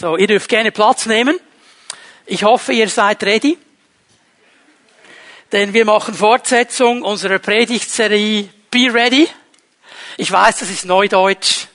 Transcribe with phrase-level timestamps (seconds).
[0.00, 1.40] So, ihr dürft gerne Platz nehmen.
[2.24, 3.58] Ich hoffe, ihr seid ready.
[5.50, 9.26] Denn wir machen Fortsetzung unserer Predigtserie Be Ready.
[10.16, 11.66] Ich weiß, das ist Neudeutsch.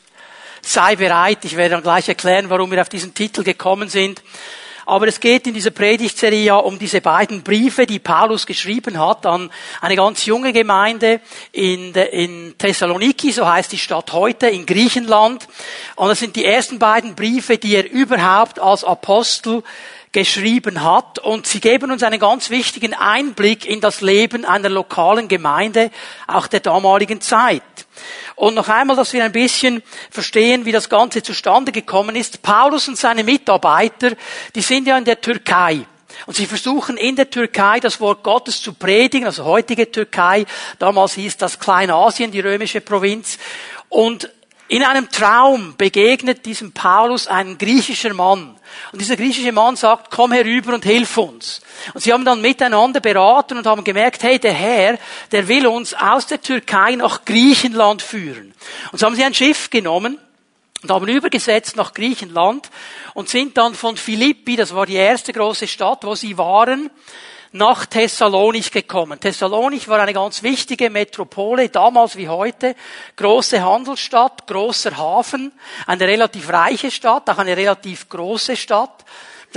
[0.62, 1.40] Sei bereit.
[1.44, 4.22] Ich werde dann gleich erklären, warum wir auf diesen Titel gekommen sind.
[4.86, 9.26] Aber es geht in dieser Predigtserie ja um diese beiden Briefe, die Paulus geschrieben hat
[9.26, 9.50] an
[9.82, 11.22] eine ganz junge Gemeinde
[11.52, 15.48] in, in Thessaloniki, so heißt die Stadt heute, in Griechenland.
[15.96, 19.64] Und das sind die ersten beiden Briefe, die er überhaupt als Apostel
[20.12, 21.20] geschrieben hat.
[21.20, 25.92] Und sie geben uns einen ganz wichtigen Einblick in das Leben einer lokalen Gemeinde,
[26.28, 27.64] auch der damaligen Zeit.
[28.36, 32.42] Und noch einmal, dass wir ein bisschen verstehen, wie das Ganze zustande gekommen ist.
[32.42, 34.12] Paulus und seine Mitarbeiter,
[34.56, 35.86] die sind ja in der Türkei.
[36.26, 40.46] Und sie versuchen in der Türkei das Wort Gottes zu predigen, also heutige Türkei.
[40.80, 43.38] Damals hieß das Kleinasien, die römische Provinz.
[43.90, 44.30] Und
[44.68, 48.56] in einem Traum begegnet diesem Paulus ein griechischer Mann.
[48.92, 51.62] Und dieser griechische Mann sagt, komm herüber und hilf uns.
[51.94, 54.98] Und sie haben dann miteinander beraten und haben gemerkt, hey, der Herr,
[55.32, 58.54] der will uns aus der Türkei nach Griechenland führen.
[58.92, 60.18] Und so haben sie ein Schiff genommen
[60.82, 62.70] und haben übergesetzt nach Griechenland
[63.14, 66.90] und sind dann von Philippi, das war die erste große Stadt, wo sie waren,
[67.54, 69.20] nach Thessalonich gekommen.
[69.20, 72.76] Thessalonich war eine ganz wichtige Metropole, damals wie heute.
[73.16, 75.52] Große Handelsstadt, großer Hafen,
[75.86, 79.06] eine relativ reiche Stadt, auch eine relativ große Stadt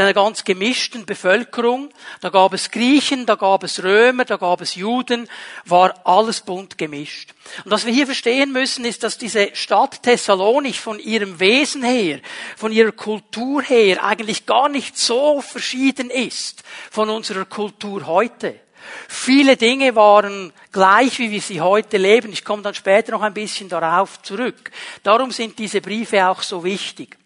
[0.00, 1.90] einer ganz gemischten Bevölkerung.
[2.20, 5.28] Da gab es Griechen, da gab es Römer, da gab es Juden,
[5.64, 7.34] war alles bunt gemischt.
[7.64, 12.20] Und was wir hier verstehen müssen, ist, dass diese Stadt Thessalonich von ihrem Wesen her,
[12.56, 18.60] von ihrer Kultur her eigentlich gar nicht so verschieden ist von unserer Kultur heute.
[19.08, 22.32] Viele Dinge waren gleich, wie wir sie heute leben.
[22.32, 24.70] Ich komme dann später noch ein bisschen darauf zurück.
[25.02, 27.16] Darum sind diese Briefe auch so wichtig.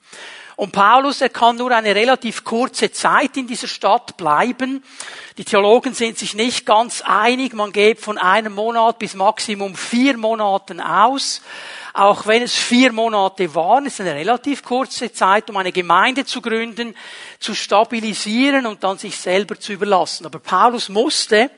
[0.61, 4.85] Und Paulus, er kann nur eine relativ kurze Zeit in dieser Stadt bleiben.
[5.39, 7.55] Die Theologen sind sich nicht ganz einig.
[7.55, 11.41] Man geht von einem Monat bis Maximum vier Monaten aus.
[11.95, 16.43] Auch wenn es vier Monate waren, ist eine relativ kurze Zeit, um eine Gemeinde zu
[16.43, 16.95] gründen,
[17.39, 20.27] zu stabilisieren und dann sich selber zu überlassen.
[20.27, 21.51] Aber Paulus musste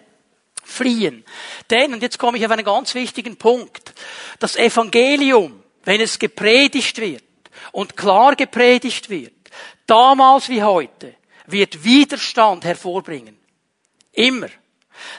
[0.62, 1.24] fliehen.
[1.70, 3.94] Denn, und jetzt komme ich auf einen ganz wichtigen Punkt,
[4.38, 7.24] das Evangelium, wenn es gepredigt wird,
[7.72, 9.32] und klar gepredigt wird,
[9.86, 11.14] damals wie heute,
[11.46, 13.36] wird Widerstand hervorbringen.
[14.12, 14.48] Immer.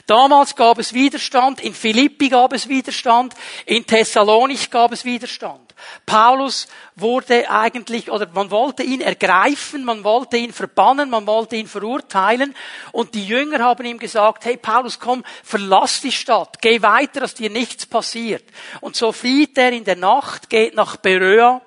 [0.05, 3.33] Damals gab es Widerstand, in Philippi gab es Widerstand,
[3.65, 5.73] in Thessalonich gab es Widerstand.
[6.05, 11.67] Paulus wurde eigentlich, oder man wollte ihn ergreifen, man wollte ihn verbannen, man wollte ihn
[11.67, 12.55] verurteilen
[12.91, 17.33] und die Jünger haben ihm gesagt, hey Paulus, komm, verlass die Stadt, geh weiter, dass
[17.33, 18.43] dir nichts passiert.
[18.79, 21.61] Und so flieht er in der Nacht, geht nach Beröa,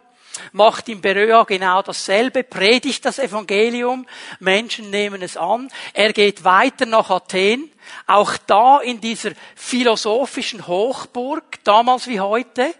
[0.52, 4.06] macht in Beröa genau dasselbe, predigt das Evangelium,
[4.40, 5.68] Menschen nehmen es an.
[5.92, 7.70] Er geht weiter nach Athen,
[8.06, 12.74] auch da in dieser philosophischen Hochburg, damals wie heute,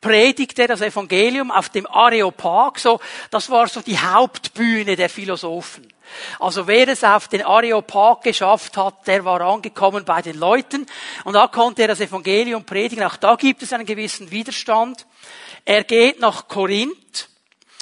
[0.00, 5.92] predigt er das Evangelium auf dem Areopag, so, das war so die Hauptbühne der Philosophen.
[6.38, 10.86] Also wer es auf den Areopag geschafft hat, der war angekommen bei den Leuten
[11.24, 13.04] und da konnte er das Evangelium predigen.
[13.04, 15.06] Auch da gibt es einen gewissen Widerstand.
[15.66, 17.28] Er geht nach Korinth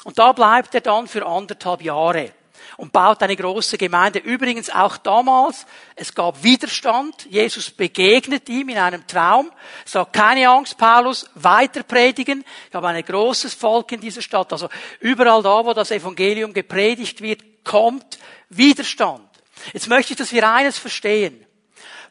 [0.05, 2.33] und da bleibt er dann für anderthalb Jahre
[2.77, 4.17] und baut eine große Gemeinde.
[4.17, 7.27] Übrigens auch damals, es gab Widerstand.
[7.29, 9.51] Jesus begegnet ihm in einem Traum,
[9.85, 12.43] sagt, keine Angst, Paulus, weiter predigen.
[12.69, 14.51] Ich habe ein großes Volk in dieser Stadt.
[14.51, 14.67] Also
[14.99, 18.17] überall da, wo das Evangelium gepredigt wird, kommt
[18.49, 19.29] Widerstand.
[19.73, 21.45] Jetzt möchte ich, dass wir eines verstehen.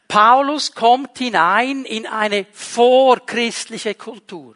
[0.07, 4.55] Paulus kommt hinein in eine vorchristliche Kultur.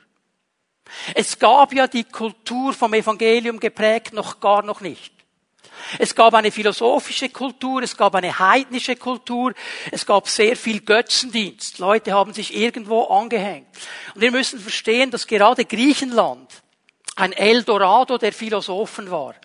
[1.15, 5.13] Es gab ja die Kultur vom Evangelium geprägt noch gar noch nicht.
[5.97, 9.53] Es gab eine philosophische Kultur, es gab eine heidnische Kultur,
[9.91, 11.79] es gab sehr viel Götzendienst.
[11.79, 13.67] Leute haben sich irgendwo angehängt.
[14.13, 16.51] Und wir müssen verstehen, dass gerade Griechenland
[17.15, 19.35] ein Eldorado der Philosophen war.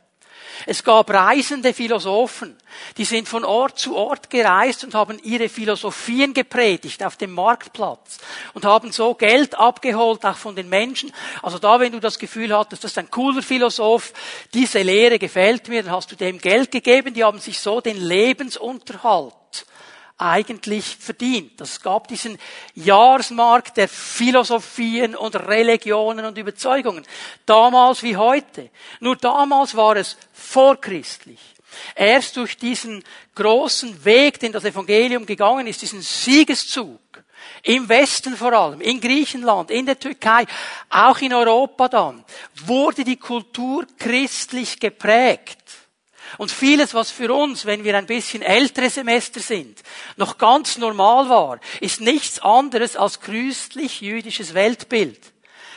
[0.67, 2.57] Es gab reisende Philosophen,
[2.97, 8.19] die sind von Ort zu Ort gereist und haben ihre Philosophien gepredigt auf dem Marktplatz
[8.55, 11.13] und haben so Geld abgeholt, auch von den Menschen.
[11.43, 14.13] Also da, wenn du das Gefühl hattest, das ist ein cooler Philosoph,
[14.53, 17.97] diese Lehre gefällt mir, dann hast du dem Geld gegeben, die haben sich so den
[17.97, 19.35] Lebensunterhalt
[20.17, 21.61] eigentlich verdient.
[21.61, 22.39] Es gab diesen
[22.75, 27.05] Jahresmarkt der Philosophien und Religionen und Überzeugungen.
[27.47, 28.71] Damals wie heute.
[29.01, 31.41] Nur damals war es vorchristlich.
[31.97, 33.03] Erst durch diesen
[33.35, 37.01] großen Weg, den das Evangelium gegangen ist, diesen Siegeszug,
[37.63, 40.45] im Westen vor allem, in Griechenland, in der Türkei,
[40.91, 42.25] auch in Europa dann,
[42.67, 45.59] wurde die Kultur christlich geprägt.
[46.39, 49.83] Und vieles, was für uns, wenn wir ein bisschen ältere Semester sind,
[50.17, 55.33] noch ganz normal war, ist nichts anderes als christlich-jüdisches Weltbild.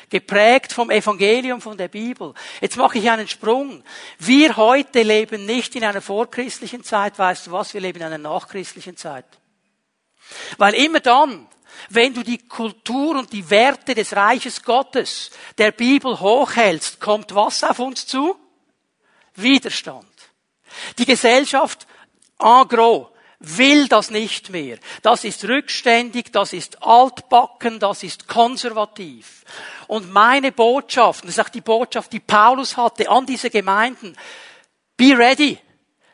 [0.09, 2.33] Geprägt vom Evangelium, von der Bibel.
[2.61, 3.83] Jetzt mache ich einen Sprung.
[4.19, 8.17] Wir heute leben nicht in einer vorchristlichen Zeit, weißt du was, wir leben in einer
[8.17, 9.25] nachchristlichen Zeit.
[10.57, 11.47] Weil immer dann,
[11.89, 17.63] wenn du die Kultur und die Werte des Reiches Gottes, der Bibel hochhältst, kommt was
[17.63, 18.37] auf uns zu?
[19.35, 20.07] Widerstand.
[20.97, 21.87] Die Gesellschaft
[22.39, 23.07] en gros
[23.39, 24.77] will das nicht mehr.
[25.01, 29.43] Das ist rückständig, das ist altbacken, das ist konservativ.
[29.87, 34.15] Und meine Botschaft, das ist auch die Botschaft, die Paulus hatte an diese Gemeinden,
[34.95, 35.59] be ready.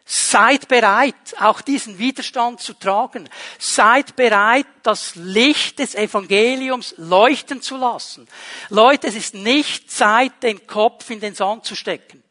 [0.05, 3.29] Seid bereit, auch diesen Widerstand zu tragen.
[3.57, 8.27] Seid bereit, das Licht des Evangeliums leuchten zu lassen.
[8.69, 12.22] Leute, es ist nicht Zeit, den Kopf in den Sand zu stecken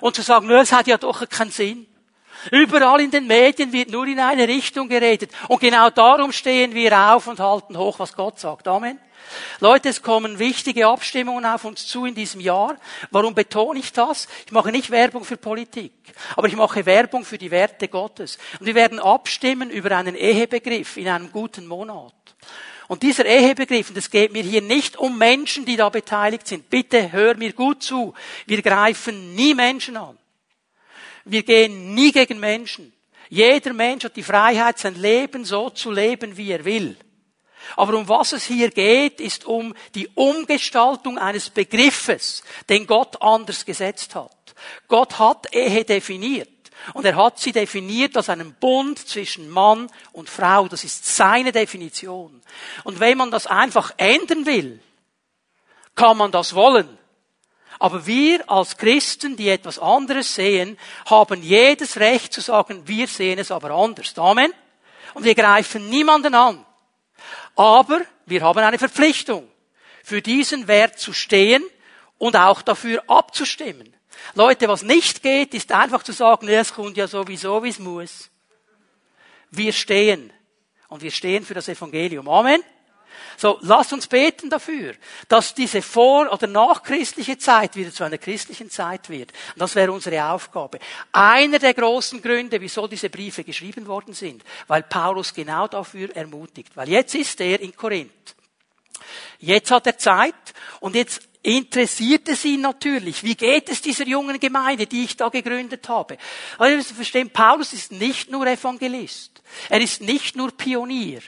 [0.00, 1.86] und zu sagen, es hat ja doch keinen Sinn.
[2.50, 5.30] Überall in den Medien wird nur in eine Richtung geredet.
[5.48, 8.68] Und genau darum stehen wir auf und halten hoch, was Gott sagt.
[8.68, 8.98] Amen.
[9.60, 12.76] Leute, es kommen wichtige Abstimmungen auf uns zu in diesem Jahr.
[13.10, 14.28] Warum betone ich das?
[14.46, 15.92] Ich mache nicht Werbung für Politik,
[16.36, 18.38] aber ich mache Werbung für die Werte Gottes.
[18.60, 22.12] Und wir werden abstimmen über einen Ehebegriff in einem guten Monat.
[22.88, 26.68] Und dieser Ehebegriff, und es geht mir hier nicht um Menschen, die da beteiligt sind.
[26.68, 28.14] Bitte hör mir gut zu.
[28.46, 30.18] Wir greifen nie Menschen an.
[31.24, 32.92] Wir gehen nie gegen Menschen.
[33.30, 36.96] Jeder Mensch hat die Freiheit, sein Leben so zu leben, wie er will.
[37.76, 43.64] Aber um was es hier geht, ist um die Umgestaltung eines Begriffes, den Gott anders
[43.64, 44.54] gesetzt hat.
[44.88, 46.48] Gott hat Ehe definiert.
[46.92, 50.68] Und er hat sie definiert als einen Bund zwischen Mann und Frau.
[50.68, 52.42] Das ist seine Definition.
[52.84, 54.80] Und wenn man das einfach ändern will,
[55.94, 56.98] kann man das wollen.
[57.78, 63.38] Aber wir als Christen, die etwas anderes sehen, haben jedes Recht zu sagen, wir sehen
[63.38, 64.16] es aber anders.
[64.18, 64.52] Amen.
[65.14, 66.64] Und wir greifen niemanden an.
[67.56, 69.48] Aber wir haben eine Verpflichtung,
[70.02, 71.64] für diesen Wert zu stehen
[72.18, 73.94] und auch dafür abzustimmen.
[74.34, 78.30] Leute, was nicht geht, ist einfach zu sagen, es kommt ja sowieso, wie es muss.
[79.50, 80.32] Wir stehen.
[80.88, 82.28] Und wir stehen für das Evangelium.
[82.28, 82.62] Amen.
[83.36, 84.94] So, lasst uns beten dafür,
[85.28, 89.32] dass diese vor- oder nachchristliche Zeit wieder zu einer christlichen Zeit wird.
[89.54, 90.78] Und das wäre unsere Aufgabe.
[91.12, 96.76] Einer der großen Gründe, wieso diese Briefe geschrieben worden sind, weil Paulus genau dafür ermutigt.
[96.76, 98.36] Weil jetzt ist er in Korinth.
[99.40, 100.34] Jetzt hat er Zeit
[100.80, 103.22] und jetzt interessiert es ihn natürlich.
[103.22, 106.16] Wie geht es dieser jungen Gemeinde, die ich da gegründet habe?
[106.58, 109.42] Also, wir verstehen, Paulus ist nicht nur Evangelist.
[109.68, 111.20] Er ist nicht nur Pionier.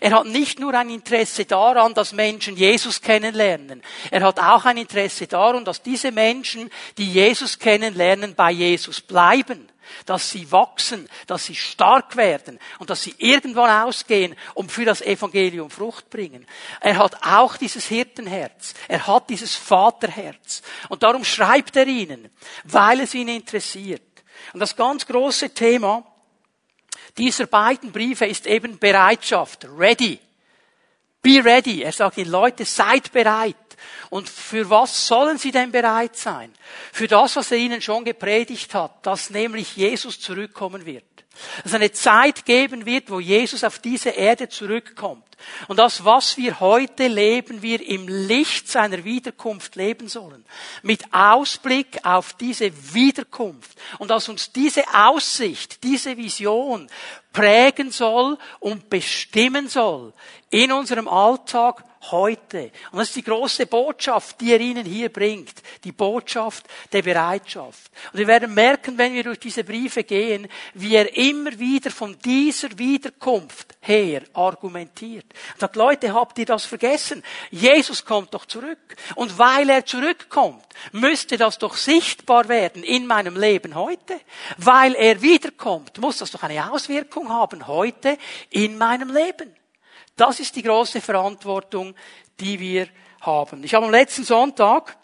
[0.00, 3.82] Er hat nicht nur ein Interesse daran, dass Menschen Jesus kennenlernen.
[4.10, 9.68] Er hat auch ein Interesse daran, dass diese Menschen, die Jesus kennenlernen, bei Jesus bleiben
[10.06, 15.02] dass sie wachsen, dass sie stark werden und dass sie irgendwann ausgehen und für das
[15.02, 16.46] Evangelium Frucht bringen.
[16.80, 22.30] Er hat auch dieses Hirtenherz, er hat dieses Vaterherz und darum schreibt er ihnen,
[22.64, 24.02] weil es ihn interessiert.
[24.52, 26.04] Und das ganz große Thema
[27.16, 30.20] dieser beiden Briefe ist eben Bereitschaft, ready.
[31.20, 31.82] Be ready.
[31.82, 33.56] Er sagt ihnen, Leute, seid bereit.
[34.10, 36.52] Und für was sollen sie denn bereit sein?
[36.92, 41.04] Für das, was er ihnen schon gepredigt hat, dass nämlich Jesus zurückkommen wird.
[41.62, 45.24] Dass es eine Zeit geben wird, wo Jesus auf diese Erde zurückkommt.
[45.68, 50.44] Und das, was wir heute leben, wir im Licht seiner Wiederkunft leben sollen.
[50.82, 53.78] Mit Ausblick auf diese Wiederkunft.
[53.98, 56.88] Und dass uns diese Aussicht, diese Vision
[57.32, 60.12] prägen soll und bestimmen soll
[60.50, 62.70] in unserem Alltag heute.
[62.90, 65.54] Und das ist die große Botschaft, die er ihnen hier bringt.
[65.84, 67.90] Die Botschaft der Bereitschaft.
[68.12, 72.16] Und wir werden merken, wenn wir durch diese Briefe gehen, wie er immer wieder von
[72.24, 75.26] dieser Wiederkunft her argumentiert.
[75.54, 77.22] Er sagt, Leute, habt ihr das vergessen?
[77.50, 78.96] Jesus kommt doch zurück.
[79.14, 84.20] Und weil er zurückkommt, müsste das doch sichtbar werden in meinem Leben heute.
[84.56, 88.18] Weil er wiederkommt, muss das doch eine Auswirkung haben heute
[88.50, 89.57] in meinem Leben.
[90.18, 91.94] Das ist die große Verantwortung,
[92.40, 92.88] die wir
[93.20, 93.62] haben.
[93.62, 94.96] Ich habe am letzten Sonntag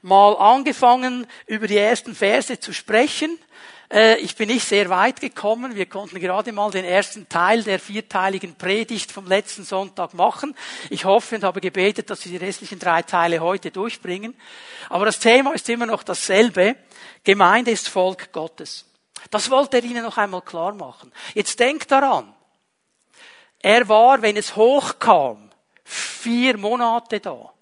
[0.00, 3.38] mal angefangen, über die ersten Verse zu sprechen.
[3.92, 5.76] Äh, ich bin nicht sehr weit gekommen.
[5.76, 10.56] Wir konnten gerade mal den ersten Teil der vierteiligen Predigt vom letzten Sonntag machen.
[10.88, 14.34] Ich hoffe und habe gebetet, dass wir die restlichen drei Teile heute durchbringen.
[14.88, 16.76] Aber das Thema ist immer noch dasselbe.
[17.22, 18.86] Gemeinde ist Volk Gottes.
[19.30, 21.12] Das wollte er Ihnen noch einmal klar machen.
[21.34, 22.32] Jetzt denkt daran,
[23.60, 25.50] Er war, wenn es hochkam,
[25.84, 27.52] vier Monate da.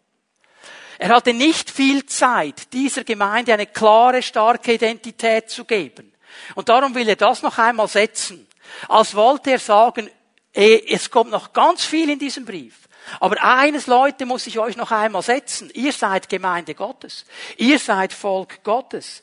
[0.99, 6.13] Er hatte nicht viel Zeit, dieser Gemeinde eine klare, starke Identität zu geben.
[6.55, 8.47] Und darum will er das noch einmal setzen.
[8.89, 10.11] Als wollte er sagen,
[10.53, 12.89] eh, es kommt noch ganz viel in diesem Brief.
[13.21, 15.71] Aber eines, Leute, muss ich euch noch einmal setzen.
[15.75, 17.27] Ihr seid Gemeinde Gottes.
[17.57, 19.21] Ihr seid Volk Gottes.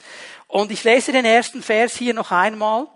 [0.47, 2.87] Und ich lese den ersten Vers hier noch einmal.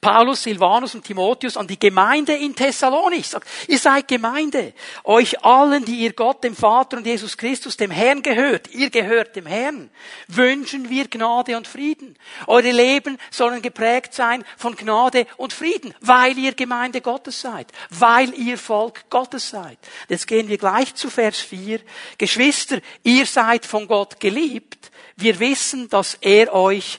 [0.00, 4.72] Paulus, Silvanus und Timotheus an die Gemeinde in Thessalonich sagt, ihr seid Gemeinde.
[5.04, 9.36] Euch allen, die ihr Gott, dem Vater und Jesus Christus, dem Herrn gehört, ihr gehört
[9.36, 9.90] dem Herrn,
[10.28, 12.16] wünschen wir Gnade und Frieden.
[12.46, 18.32] Eure Leben sollen geprägt sein von Gnade und Frieden, weil ihr Gemeinde Gottes seid, weil
[18.34, 19.78] ihr Volk Gottes seid.
[20.08, 21.80] Jetzt gehen wir gleich zu Vers 4.
[22.18, 24.90] Geschwister, ihr seid von Gott geliebt.
[25.16, 26.98] Wir wissen, dass er euch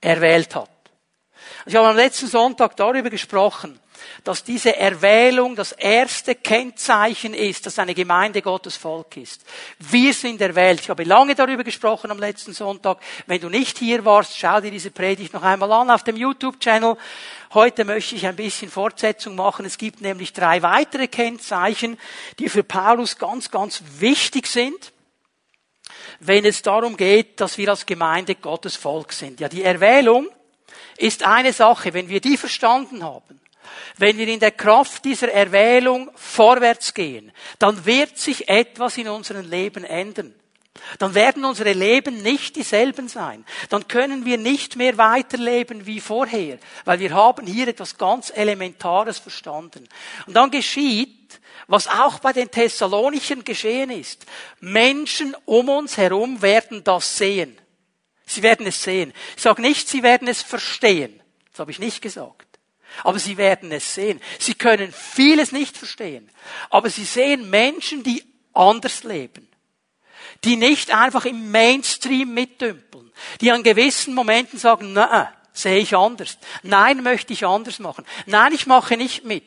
[0.00, 0.71] erwählt hat.
[1.64, 3.78] Ich habe am letzten Sonntag darüber gesprochen,
[4.24, 9.44] dass diese Erwählung das erste Kennzeichen ist, dass eine Gemeinde Gottes Volk ist.
[9.78, 10.80] Wir sind erwählt.
[10.80, 12.98] Ich habe lange darüber gesprochen am letzten Sonntag.
[13.26, 16.96] Wenn du nicht hier warst, schau dir diese Predigt noch einmal an auf dem YouTube-Channel.
[17.54, 19.64] Heute möchte ich ein bisschen Fortsetzung machen.
[19.64, 21.96] Es gibt nämlich drei weitere Kennzeichen,
[22.40, 24.92] die für Paulus ganz, ganz wichtig sind
[26.24, 29.40] wenn es darum geht, dass wir als Gemeinde Gottes Volk sind.
[29.40, 30.28] Ja, die Erwählung
[31.02, 33.40] ist eine Sache, wenn wir die verstanden haben,
[33.98, 39.48] wenn wir in der Kraft dieser Erwählung vorwärts gehen, dann wird sich etwas in unserem
[39.48, 40.34] Leben ändern.
[40.98, 43.44] Dann werden unsere Leben nicht dieselben sein.
[43.68, 49.18] Dann können wir nicht mehr weiterleben wie vorher, weil wir haben hier etwas ganz Elementares
[49.18, 49.86] verstanden.
[50.26, 54.26] Und dann geschieht, was auch bei den Thessalonichern geschehen ist.
[54.60, 57.56] Menschen um uns herum werden das sehen.
[58.26, 59.12] Sie werden es sehen.
[59.36, 61.20] Ich sage nicht, sie werden es verstehen.
[61.50, 62.46] Das habe ich nicht gesagt.
[63.04, 64.20] Aber sie werden es sehen.
[64.38, 66.30] Sie können vieles nicht verstehen.
[66.70, 69.48] Aber sie sehen Menschen, die anders leben.
[70.44, 73.12] Die nicht einfach im Mainstream mitdümpeln.
[73.40, 76.38] Die an gewissen Momenten sagen, nein, sehe ich anders.
[76.62, 78.04] Nein, möchte ich anders machen.
[78.26, 79.44] Nein, ich mache nicht mit.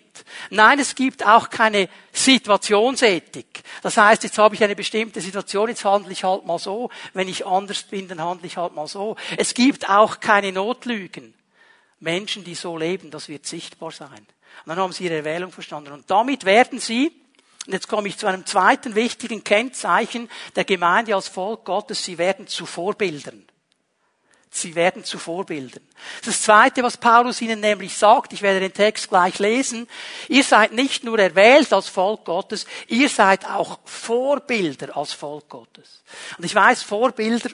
[0.50, 3.63] Nein, es gibt auch keine Situationsethik.
[3.81, 6.89] Das heißt, jetzt habe ich eine bestimmte Situation, jetzt handle ich halt mal so.
[7.13, 9.15] Wenn ich anders bin, dann handle ich halt mal so.
[9.38, 11.33] Es gibt auch keine Notlügen.
[12.00, 14.09] Menschen, die so leben, das wird sichtbar sein.
[14.09, 15.91] Und dann haben sie ihre Erwählung verstanden.
[15.91, 17.12] Und damit werden sie,
[17.65, 22.17] und jetzt komme ich zu einem zweiten wichtigen Kennzeichen der Gemeinde als Volk Gottes, sie
[22.17, 23.45] werden zu Vorbildern.
[24.55, 25.83] Sie werden zu Vorbildern.
[26.24, 29.85] Das Zweite, was Paulus ihnen nämlich sagt, ich werde den Text gleich lesen,
[30.29, 36.03] ihr seid nicht nur erwählt als Volk Gottes, ihr seid auch Vorbilder als Volk Gottes.
[36.38, 37.50] Und ich weiß, Vorbilder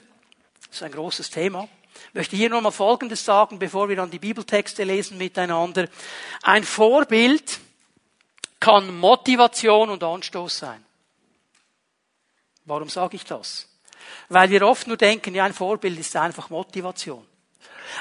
[0.70, 1.68] ist ein großes Thema.
[2.10, 5.88] Ich möchte hier nur mal Folgendes sagen, bevor wir dann die Bibeltexte lesen miteinander.
[6.42, 7.58] Ein Vorbild
[8.60, 10.84] kann Motivation und Anstoß sein.
[12.64, 13.71] Warum sage ich das?
[14.28, 17.26] Weil wir oft nur denken, ja, ein Vorbild ist einfach Motivation.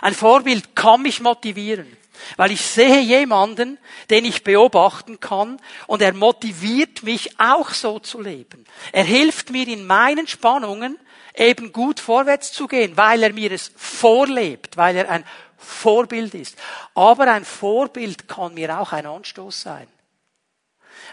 [0.02, 1.98] Ein Vorbild kann mich motivieren,
[2.38, 3.78] weil ich sehe jemanden,
[4.10, 8.66] den ich beobachten kann und er motiviert mich auch so zu leben.
[8.94, 10.98] Er hilft mir in meinen Spannungen
[11.36, 15.26] eben gut vorwärts zu gehen, weil er mir es vorlebt, weil er ein
[15.58, 16.58] Vorbild ist.
[16.96, 19.88] Aber ein Vorbild kann mir auch ein Anstoß sein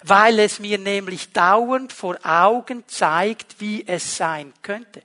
[0.02, 5.02] weil es mir nämlich dauernd vor Augen zeigt, wie es sein könnte.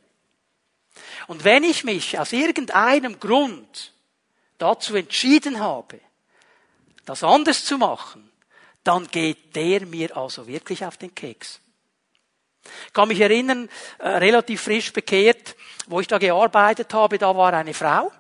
[1.28, 3.94] Und wenn ich mich aus irgendeinem Grund
[4.58, 6.00] dazu entschieden habe,
[7.06, 8.30] das anders zu machen,
[8.84, 11.60] dann geht der mir also wirklich auf den Keks.
[12.88, 13.70] Ich kann mich erinnern,
[14.00, 15.56] äh, relativ frisch bekehrt,
[15.88, 18.12] wo ich da gearbeitet habe, da war eine Frau.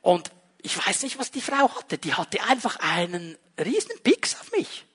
[0.00, 0.30] Und
[0.62, 1.98] ich weiß nicht, was die Frau hatte.
[1.98, 4.86] Die hatte einfach einen riesen Pix auf mich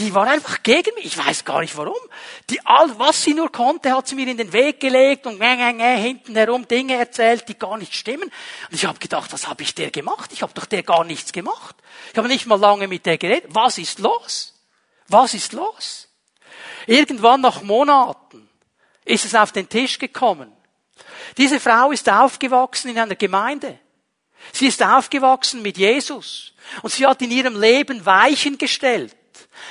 [0.00, 1.04] die war einfach gegen mich.
[1.04, 1.98] Ich weiß gar nicht warum.
[2.48, 5.54] Die, all, was sie nur konnte, hat sie mir in den Weg gelegt und äh,
[5.54, 8.30] äh, äh, hinten herum Dinge erzählt, die gar nicht stimmen.
[8.70, 10.30] Und ich habe gedacht, was habe ich der gemacht?
[10.32, 11.76] Ich habe doch der gar nichts gemacht.
[12.12, 13.50] Ich habe nicht mal lange mit der geredet.
[13.50, 14.54] Was ist los?
[15.08, 16.08] Was ist los?
[16.86, 18.48] Irgendwann nach Monaten
[19.04, 20.50] ist es auf den Tisch gekommen.
[21.36, 23.78] Diese Frau ist aufgewachsen in einer Gemeinde.
[24.52, 26.54] Sie ist aufgewachsen mit Jesus.
[26.82, 29.14] Und sie hat in ihrem Leben Weichen gestellt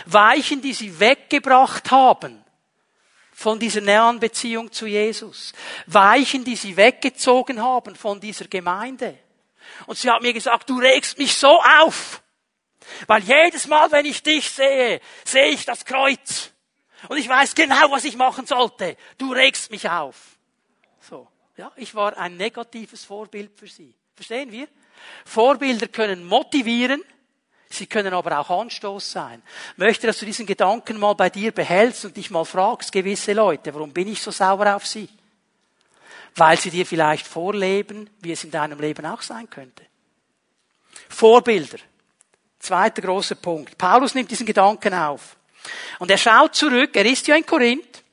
[0.05, 2.43] Weichen, die sie weggebracht haben
[3.33, 5.53] von dieser näheren Beziehung zu Jesus.
[5.85, 9.17] Weichen, die sie weggezogen haben von dieser Gemeinde.
[9.85, 12.21] Und sie hat mir gesagt, du regst mich so auf.
[13.07, 16.51] Weil jedes Mal, wenn ich dich sehe, sehe ich das Kreuz.
[17.07, 18.97] Und ich weiß genau, was ich machen sollte.
[19.17, 20.37] Du regst mich auf.
[20.99, 21.27] So.
[21.55, 23.93] Ja, ich war ein negatives Vorbild für sie.
[24.15, 24.67] Verstehen wir?
[25.25, 27.03] Vorbilder können motivieren,
[27.71, 29.43] Sie können aber auch Anstoß sein.
[29.77, 33.73] Möchte, dass du diesen Gedanken mal bei dir behältst und dich mal fragst, gewisse Leute,
[33.73, 35.07] warum bin ich so sauer auf sie?
[36.35, 39.83] Weil sie dir vielleicht vorleben, wie es in deinem Leben auch sein könnte.
[41.09, 41.77] Vorbilder.
[42.59, 43.77] Zweiter großer Punkt.
[43.77, 45.37] Paulus nimmt diesen Gedanken auf.
[45.99, 48.03] Und er schaut zurück, er ist ja in Korinth,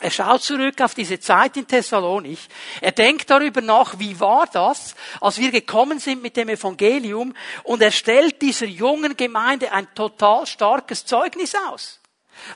[0.00, 2.48] er schaut zurück auf diese Zeit in Thessalonich.
[2.80, 7.82] Er denkt darüber nach, wie war das, als wir gekommen sind mit dem Evangelium und
[7.82, 12.00] er stellt dieser jungen Gemeinde ein total starkes Zeugnis aus.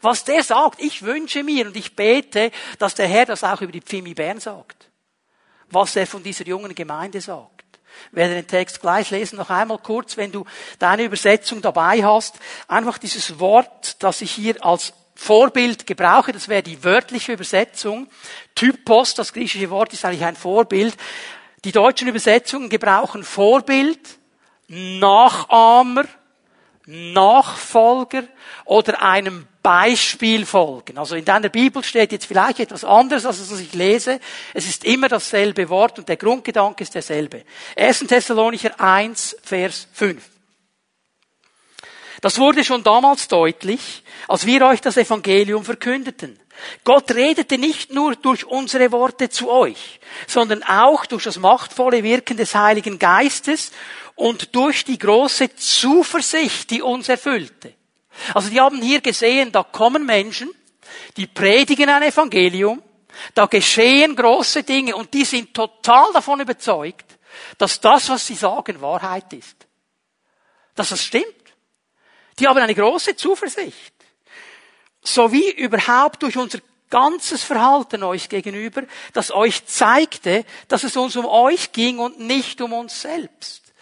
[0.02, 3.72] Was der sagt, ich wünsche mir und ich bete, dass der Herr das auch über
[3.72, 4.88] die Pfimi Bern sagt.
[5.68, 7.64] Was er von dieser jungen Gemeinde sagt.
[8.10, 10.44] Ich werde den Text gleich lesen, noch einmal kurz, wenn du
[10.78, 12.36] deine Übersetzung dabei hast.
[12.68, 18.08] Einfach dieses Wort, das ich hier als Vorbild gebrauche, das wäre die wörtliche Übersetzung.
[18.56, 20.96] Typos, das griechische Wort ist eigentlich ein Vorbild.
[21.64, 24.00] Die deutschen Übersetzungen gebrauchen Vorbild,
[24.66, 26.06] Nachahmer,
[26.86, 28.24] Nachfolger
[28.64, 30.98] oder einem Beispiel folgen.
[30.98, 34.18] Also in deiner Bibel steht jetzt vielleicht etwas anderes, als was ich lese.
[34.54, 37.44] Es ist immer dasselbe Wort und der Grundgedanke ist derselbe.
[37.76, 38.00] 1.
[38.08, 40.31] Thessalonicher 1, Vers 5.
[42.22, 46.38] Das wurde schon damals deutlich, als wir euch das Evangelium verkündeten.
[46.84, 49.98] Gott redete nicht nur durch unsere Worte zu euch,
[50.28, 53.72] sondern auch durch das machtvolle Wirken des Heiligen Geistes
[54.14, 57.74] und durch die große Zuversicht, die uns erfüllte.
[58.34, 60.48] Also die haben hier gesehen, da kommen Menschen,
[61.16, 62.80] die predigen ein Evangelium,
[63.34, 67.18] da geschehen große Dinge und die sind total davon überzeugt,
[67.58, 69.66] dass das, was sie sagen, Wahrheit ist.
[70.76, 71.41] Dass das stimmt.
[72.42, 73.94] Die haben eine große Zuversicht.
[75.00, 76.58] So wie überhaupt durch unser
[76.90, 78.82] ganzes Verhalten euch gegenüber,
[79.12, 83.72] das euch zeigte, dass es uns um euch ging und nicht um uns selbst.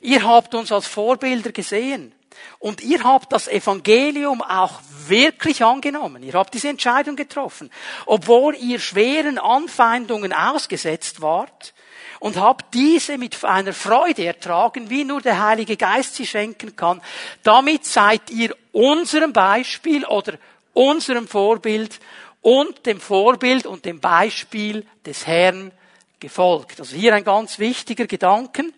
[0.00, 2.14] Ihr habt uns als Vorbilder gesehen.
[2.60, 6.22] Und ihr habt das Evangelium auch wirklich angenommen.
[6.22, 7.68] Ihr habt diese Entscheidung getroffen.
[8.06, 11.73] Obwohl ihr schweren Anfeindungen ausgesetzt wart,
[12.20, 17.00] und habt diese mit einer Freude ertragen, wie nur der Heilige Geist sie schenken kann.
[17.42, 20.34] Damit seid ihr unserem Beispiel oder
[20.72, 22.00] unserem Vorbild
[22.42, 25.72] und dem Vorbild und dem Beispiel des Herrn
[26.20, 26.80] gefolgt.
[26.80, 28.72] Also hier ein ganz wichtiger Gedanken.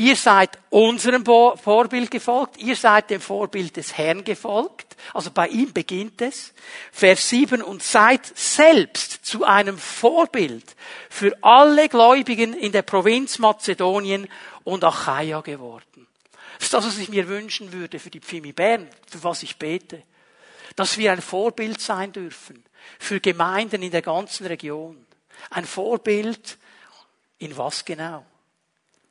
[0.00, 5.74] Ihr seid unserem Vorbild gefolgt, ihr seid dem Vorbild des Herrn gefolgt, also bei ihm
[5.74, 6.54] beginnt es.
[6.90, 10.74] Vers 7, und seid selbst zu einem Vorbild
[11.10, 14.26] für alle Gläubigen in der Provinz Mazedonien
[14.64, 16.06] und Achaia geworden.
[16.54, 19.58] Das ist das, was ich mir wünschen würde für die Pfimi Bern, für was ich
[19.58, 20.02] bete.
[20.76, 22.64] Dass wir ein Vorbild sein dürfen
[22.98, 25.04] für Gemeinden in der ganzen Region.
[25.50, 26.56] Ein Vorbild
[27.36, 28.24] in was genau?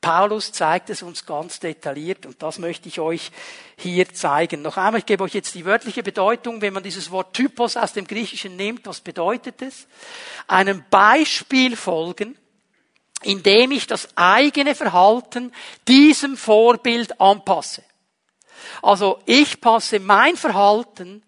[0.02, 3.32] Paulus zeigt es uns ganz detailliert und das möchte ich euch
[3.78, 4.62] hier zeigen.
[4.62, 7.92] Noch einmal, ich gebe euch jetzt die wörtliche Bedeutung, wenn man dieses Wort Typos aus
[7.92, 9.88] dem Griechischen nimmt, was bedeutet es?
[10.48, 12.38] Einem Beispiel folgen,
[13.24, 15.52] indem ich das eigene Verhalten
[15.88, 17.84] diesem Vorbild anpasse.
[18.82, 21.24] Also ich passe mein Verhalten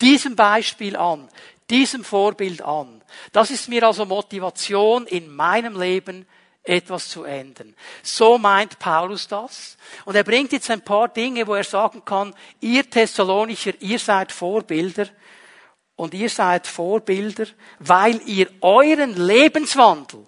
[0.00, 1.28] diesem Beispiel an,
[1.70, 3.02] diesem Vorbild an.
[3.32, 6.26] Das ist mir also Motivation in meinem Leben
[6.70, 7.74] etwas zu ändern.
[8.02, 9.76] So meint Paulus das.
[10.04, 14.30] Und er bringt jetzt ein paar Dinge, wo er sagen kann, ihr Thessalonicher, ihr seid
[14.30, 15.06] Vorbilder.
[15.96, 17.46] Und ihr seid Vorbilder,
[17.78, 20.26] weil ihr euren Lebenswandel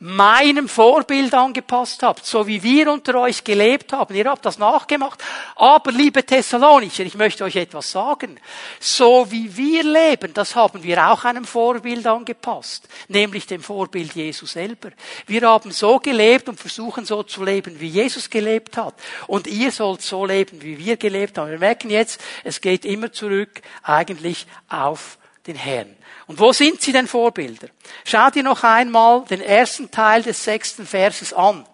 [0.00, 4.14] meinem Vorbild angepasst habt, so wie wir unter euch gelebt haben.
[4.14, 5.22] Ihr habt das nachgemacht.
[5.56, 8.38] Aber liebe Thessalonicher, ich möchte euch etwas sagen.
[8.78, 14.46] So wie wir leben, das haben wir auch einem Vorbild angepasst, nämlich dem Vorbild Jesu
[14.46, 14.90] selber.
[15.26, 18.94] Wir haben so gelebt und versuchen so zu leben, wie Jesus gelebt hat.
[19.26, 21.50] Und ihr sollt so leben, wie wir gelebt haben.
[21.50, 25.97] Wir merken jetzt, es geht immer zurück eigentlich auf den Herrn.
[26.28, 27.68] Und wo sind sie denn Vorbilder?
[28.04, 31.66] Schau dir noch einmal den ersten Teil des sechsten Verses an.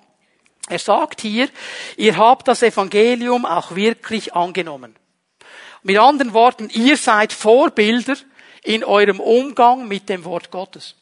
[0.68, 1.48] Er sagt hier,
[1.96, 4.96] ihr habt das Evangelium auch wirklich angenommen.
[5.82, 8.16] Mit anderen Worten, ihr seid Vorbilder
[8.62, 10.94] in eurem Umgang mit dem Wort Gottes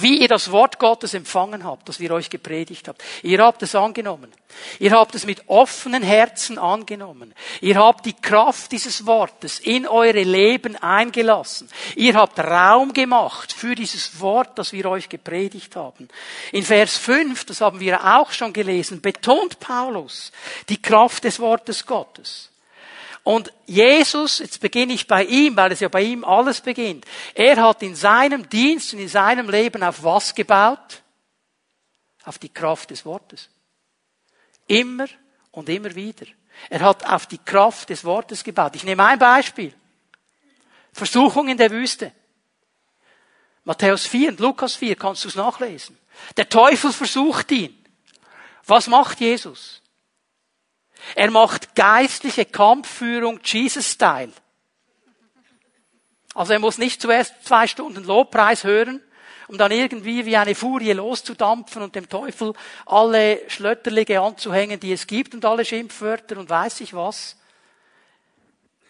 [0.00, 3.02] wie ihr das Wort Gottes empfangen habt, das wir euch gepredigt habt.
[3.22, 4.32] Ihr habt es angenommen.
[4.78, 7.34] Ihr habt es mit offenen Herzen angenommen.
[7.60, 11.68] Ihr habt die Kraft dieses Wortes in eure Leben eingelassen.
[11.96, 16.08] Ihr habt Raum gemacht für dieses Wort, das wir euch gepredigt haben.
[16.52, 20.32] In Vers 5, das haben wir auch schon gelesen, betont Paulus
[20.68, 22.51] die Kraft des Wortes Gottes.
[23.24, 27.04] Und Jesus, jetzt beginne ich bei ihm, weil es ja bei ihm alles beginnt.
[27.34, 31.02] Er hat in seinem Dienst und in seinem Leben auf was gebaut?
[32.24, 33.48] Auf die Kraft des Wortes.
[34.66, 35.06] Immer
[35.52, 36.26] und immer wieder.
[36.68, 38.74] Er hat auf die Kraft des Wortes gebaut.
[38.74, 39.72] Ich nehme ein Beispiel.
[40.92, 42.12] Versuchung in der Wüste.
[43.64, 45.96] Matthäus 4 und Lukas 4 kannst du es nachlesen.
[46.36, 47.76] Der Teufel versucht ihn.
[48.66, 49.81] Was macht Jesus?
[51.14, 54.32] Er macht geistliche Kampfführung Jesus-Style.
[56.34, 59.02] Also er muss nicht zuerst zwei Stunden Lobpreis hören,
[59.48, 62.54] um dann irgendwie wie eine Furie loszudampfen und dem Teufel
[62.86, 67.36] alle Schlötterlige anzuhängen, die es gibt und alle Schimpfwörter und weiß ich was.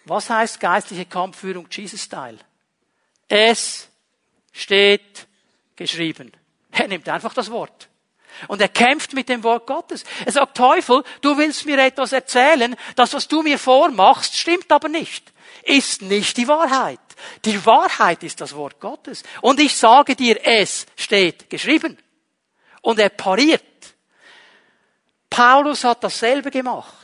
[0.05, 2.39] Was heißt geistliche Kampfführung Jesus-Style?
[3.29, 3.89] Es
[4.53, 5.27] steht
[5.75, 6.33] geschrieben.
[6.71, 7.89] Er nimmt einfach das Wort.
[8.49, 10.05] Und er kämpft mit dem Wort Gottes.
[10.25, 14.89] Er sagt, Teufel, du willst mir etwas erzählen, das, was du mir vormachst, stimmt aber
[14.89, 15.33] nicht.
[15.65, 16.99] Ist nicht die Wahrheit.
[17.45, 19.23] Die Wahrheit ist das Wort Gottes.
[19.41, 21.99] Und ich sage dir, es steht geschrieben.
[22.81, 23.63] Und er pariert.
[25.31, 27.02] Paulus hat dasselbe gemacht.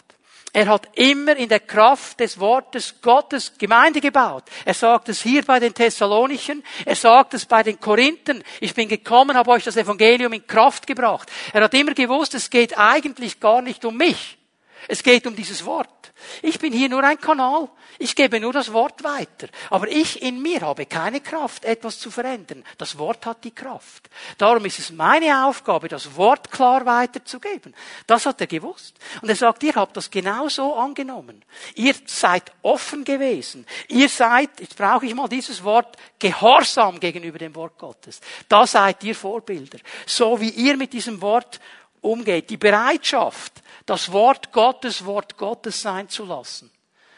[0.53, 4.45] Er hat immer in der Kraft des Wortes Gottes Gemeinde gebaut.
[4.65, 8.43] Er sagt es hier bei den Thessalonichen, er sagt es bei den Korinthern.
[8.61, 11.31] Ich bin gekommen, habe euch das Evangelium in Kraft gebracht.
[11.53, 14.38] Er hat immer gewusst, es geht eigentlich gar nicht um mich.
[14.87, 16.13] Es geht um dieses Wort.
[16.43, 17.69] Ich bin hier nur ein Kanal.
[17.99, 19.49] Ich gebe nur das Wort weiter.
[19.71, 22.65] Aber ich in mir habe keine Kraft, etwas zu verändern.
[22.77, 24.09] Das Wort hat die Kraft.
[24.37, 27.75] Darum ist es meine Aufgabe, das Wort klar weiterzugeben.
[28.07, 28.97] Das hat er gewusst.
[29.23, 31.45] Und er sagt, ihr habt das genauso angenommen.
[31.75, 33.67] Ihr seid offen gewesen.
[33.89, 38.21] Ihr seid, jetzt brauche ich mal dieses Wort, gehorsam gegenüber dem Wort Gottes.
[38.49, 39.79] Da seid ihr Vorbilder.
[40.07, 41.61] So wie ihr mit diesem Wort
[42.01, 42.51] umgeht.
[42.51, 46.71] Die Bereitschaft, das Wort Gottes Wort Gottes sein zu lassen.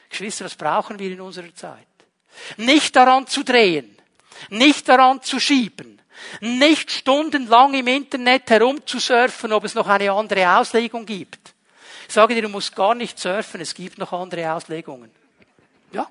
[0.09, 1.87] Geschwister, das brauchen wir in unserer Zeit.
[2.57, 3.97] Nicht daran zu drehen,
[4.49, 6.01] nicht daran zu schieben,
[6.40, 11.55] nicht stundenlang im Internet herumzusurfen, ob es noch eine andere Auslegung gibt.
[12.09, 15.11] Ich sage dir, du musst gar nicht surfen, es gibt noch andere Auslegungen.
[15.93, 16.09] Ja,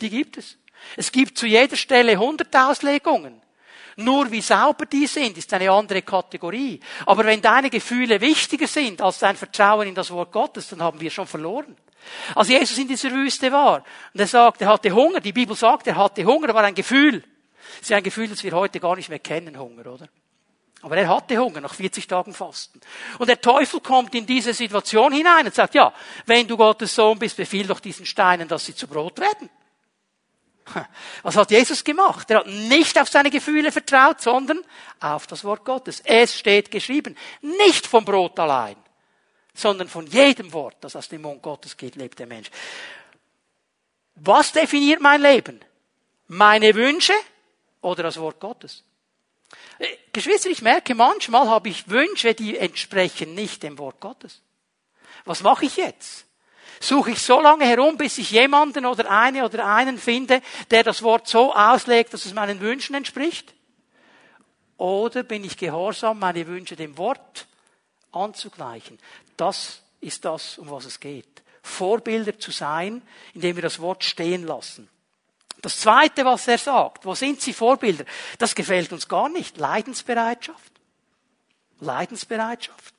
[0.00, 0.56] die gibt es.
[0.96, 3.40] Es gibt zu jeder Stelle hundert Auslegungen.
[4.00, 6.80] Nur wie sauber die sind, ist eine andere Kategorie.
[7.06, 11.00] Aber wenn deine Gefühle wichtiger sind als dein Vertrauen in das Wort Gottes, dann haben
[11.00, 11.76] wir schon verloren.
[12.34, 13.84] Als Jesus in dieser Wüste war
[14.14, 17.22] und er sagt, er hatte Hunger, die Bibel sagt, er hatte Hunger, war ein Gefühl.
[17.78, 20.08] Das ist ein Gefühl, das wir heute gar nicht mehr kennen, Hunger, oder?
[20.82, 22.80] Aber er hatte Hunger nach 40 Tagen Fasten.
[23.18, 25.92] Und der Teufel kommt in diese Situation hinein und sagt, ja,
[26.24, 29.50] wenn du Gottes Sohn bist, befiehl doch diesen Steinen, dass sie zu Brot werden.
[31.22, 32.30] Was hat Jesus gemacht?
[32.30, 34.60] Er hat nicht auf seine Gefühle vertraut, sondern
[35.00, 36.00] auf das Wort Gottes.
[36.04, 37.16] Es steht geschrieben.
[37.40, 38.76] Nicht vom Brot allein,
[39.54, 42.50] sondern von jedem Wort, das aus dem Mund Gottes geht, lebt der Mensch.
[44.16, 45.60] Was definiert mein Leben?
[46.28, 47.14] Meine Wünsche
[47.80, 48.84] oder das Wort Gottes?
[49.78, 54.42] Äh, Geschwister, ich merke, manchmal habe ich Wünsche, die entsprechen nicht dem Wort Gottes.
[55.24, 56.26] Was mache ich jetzt?
[56.80, 61.02] Suche ich so lange herum, bis ich jemanden oder eine oder einen finde, der das
[61.02, 63.54] Wort so auslegt, dass es meinen Wünschen entspricht?
[64.78, 67.46] Oder bin ich gehorsam, meine Wünsche dem Wort
[68.12, 68.98] anzugleichen?
[69.36, 71.42] Das ist das, um was es geht.
[71.62, 73.02] Vorbilder zu sein,
[73.34, 74.88] indem wir das Wort stehen lassen.
[75.60, 78.06] Das zweite, was er sagt, wo sind sie Vorbilder?
[78.38, 79.58] Das gefällt uns gar nicht.
[79.58, 80.72] Leidensbereitschaft.
[81.80, 82.94] Leidensbereitschaft.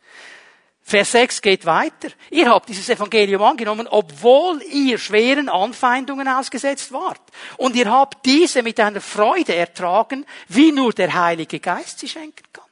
[0.83, 2.09] Vers 6 geht weiter.
[2.31, 7.21] Ihr habt dieses Evangelium angenommen, obwohl ihr schweren Anfeindungen ausgesetzt wart.
[7.57, 12.43] Und ihr habt diese mit einer Freude ertragen, wie nur der Heilige Geist sie schenken
[12.51, 12.65] kann.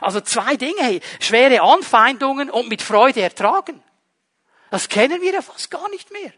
[0.00, 3.82] Also zwei Dinge, schwere Anfeindungen und mit Freude ertragen.
[4.70, 6.32] Das kennen wir ja fast gar nicht mehr.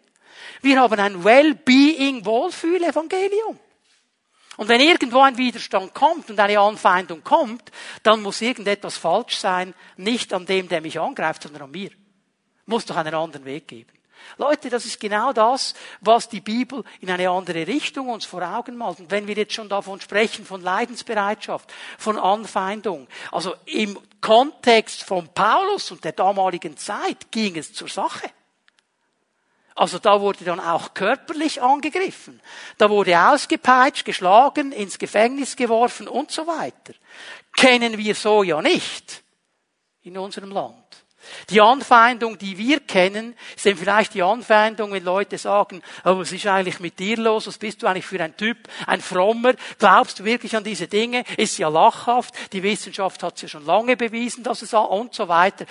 [0.62, 3.58] Wir haben ein Well-Being, Wohlfühl-Evangelium.
[4.60, 9.72] Und wenn irgendwo ein Widerstand kommt und eine Anfeindung kommt, dann muss irgendetwas falsch sein,
[9.96, 11.88] nicht an dem, der mich angreift, sondern an mir.
[12.66, 13.90] Muss doch einen anderen Weg geben.
[14.36, 18.76] Leute, das ist genau das, was die Bibel in eine andere Richtung uns vor Augen
[18.76, 19.00] malt.
[19.00, 25.32] Und wenn wir jetzt schon davon sprechen, von Leidensbereitschaft, von Anfeindung, also im Kontext von
[25.32, 28.30] Paulus und der damaligen Zeit ging es zur Sache.
[29.74, 32.40] Also da wurde dann auch körperlich angegriffen.
[32.78, 36.92] Da wurde ausgepeitscht, geschlagen, ins Gefängnis geworfen und so weiter.
[37.56, 39.22] Kennen wir so ja nicht
[40.02, 40.76] in unserem Land.
[41.50, 46.46] Die Anfeindung, die wir kennen, sind vielleicht die Anfeindung, wenn Leute sagen, oh, was ist
[46.46, 47.46] eigentlich mit dir los?
[47.46, 48.56] Was bist du eigentlich für ein Typ?
[48.86, 49.54] Ein Frommer?
[49.78, 51.24] Glaubst du wirklich an diese Dinge?
[51.36, 52.34] Ist ja lachhaft.
[52.52, 55.66] Die Wissenschaft hat es ja schon lange bewiesen, dass es und so weiter.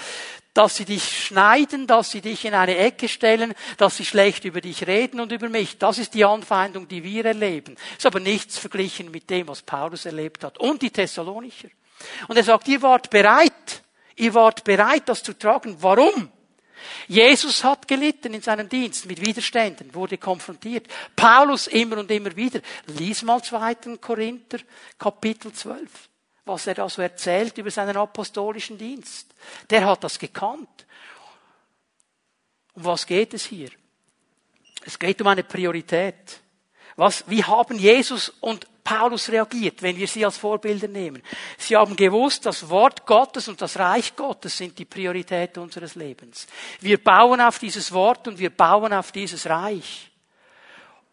[0.54, 4.62] Dass sie dich schneiden, dass sie dich in eine Ecke stellen, dass sie schlecht über
[4.62, 5.78] dich reden und über mich.
[5.78, 7.76] Das ist die Anfeindung, die wir erleben.
[7.98, 10.58] Ist aber nichts verglichen mit dem, was Paulus erlebt hat.
[10.58, 11.70] Und die Thessalonicher.
[12.28, 13.84] Und er sagt, ihr wart bereit,
[14.20, 15.78] Ihr wart bereit, das zu tragen.
[15.80, 16.30] Warum?
[17.08, 20.88] Jesus hat gelitten in seinem Dienst mit Widerständen, wurde konfrontiert.
[21.16, 22.60] Paulus immer und immer wieder.
[22.88, 23.98] Lies mal 2.
[24.02, 24.60] Korinther,
[24.98, 26.09] Kapitel 12,
[26.50, 29.28] was er da so erzählt über seinen apostolischen Dienst.
[29.70, 30.86] Der hat das gekannt.
[32.74, 33.70] Um was geht es hier?
[34.86, 36.42] Es geht um eine Priorität.
[36.96, 41.22] Was, wie haben Jesus und Paulus reagiert, wenn wir sie als Vorbilder nehmen?
[41.58, 46.48] Sie haben gewusst, das Wort Gottes und das Reich Gottes sind die Priorität unseres Lebens.
[46.82, 50.10] Wir bauen auf dieses Wort und wir bauen auf dieses Reich.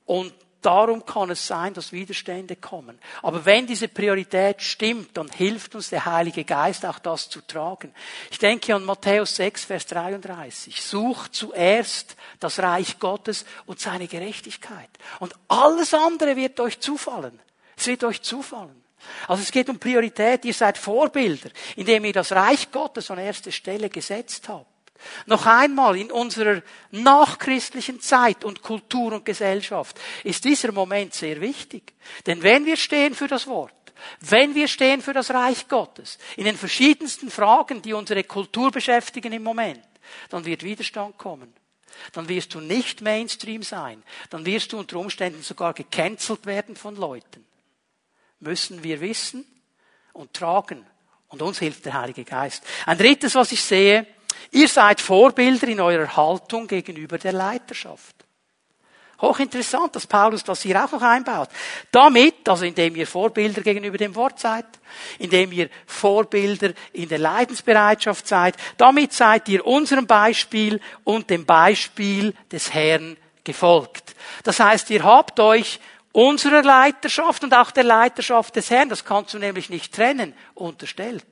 [0.06, 2.98] Und Darum kann es sein, dass Widerstände kommen.
[3.22, 7.94] Aber wenn diese Priorität stimmt, dann hilft uns der Heilige Geist auch das zu tragen.
[8.30, 10.82] Ich denke an Matthäus 6, Vers 33.
[10.82, 14.90] Sucht zuerst das Reich Gottes und seine Gerechtigkeit.
[15.20, 17.38] Und alles andere wird euch zufallen.
[17.76, 18.82] Es wird euch zufallen.
[19.28, 20.44] Also es geht um Priorität.
[20.44, 24.66] Ihr seid Vorbilder, indem ihr das Reich Gottes an erste Stelle gesetzt habt.
[25.26, 31.94] Noch einmal, in unserer nachchristlichen Zeit und Kultur und Gesellschaft ist dieser Moment sehr wichtig.
[32.26, 33.72] Denn wenn wir stehen für das Wort,
[34.20, 39.32] wenn wir stehen für das Reich Gottes, in den verschiedensten Fragen, die unsere Kultur beschäftigen
[39.32, 39.82] im Moment,
[40.28, 41.52] dann wird Widerstand kommen.
[42.12, 44.02] Dann wirst du nicht Mainstream sein.
[44.30, 47.46] Dann wirst du unter Umständen sogar gecancelt werden von Leuten.
[48.40, 49.46] Müssen wir wissen
[50.12, 50.84] und tragen.
[51.28, 52.62] Und uns hilft der Heilige Geist.
[52.84, 54.06] Ein drittes, was ich sehe,
[54.50, 58.16] Ihr seid Vorbilder in eurer Haltung gegenüber der Leiterschaft.
[59.20, 61.48] Hochinteressant, dass Paulus das hier auch noch einbaut.
[61.90, 64.66] Damit, also indem ihr Vorbilder gegenüber dem Wort seid,
[65.18, 72.34] indem ihr Vorbilder in der Leidensbereitschaft seid, damit seid ihr unserem Beispiel und dem Beispiel
[72.52, 74.14] des Herrn gefolgt.
[74.44, 75.80] Das heißt, ihr habt euch
[76.12, 81.24] unserer Leiterschaft und auch der Leiterschaft des Herrn, das kannst du nämlich nicht trennen, unterstellt.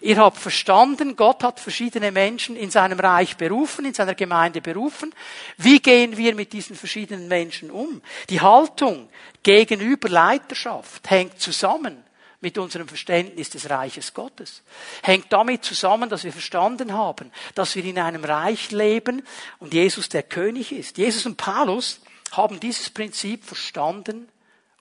[0.00, 5.14] Ihr habt verstanden, Gott hat verschiedene Menschen in seinem Reich berufen, in seiner Gemeinde berufen.
[5.56, 8.00] Wie gehen wir mit diesen verschiedenen Menschen um?
[8.28, 9.08] Die Haltung
[9.42, 12.04] gegenüber Leiterschaft hängt zusammen
[12.40, 14.62] mit unserem Verständnis des Reiches Gottes.
[15.02, 19.22] Hängt damit zusammen, dass wir verstanden haben, dass wir in einem Reich leben
[19.58, 20.98] und Jesus der König ist.
[20.98, 22.00] Jesus und Paulus
[22.32, 24.28] haben dieses Prinzip verstanden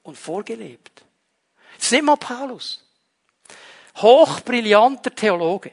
[0.04, 1.04] und vorgelebt.
[1.74, 2.86] Jetzt nehmen wir Paulus
[4.02, 5.72] hochbrillanter Theologe.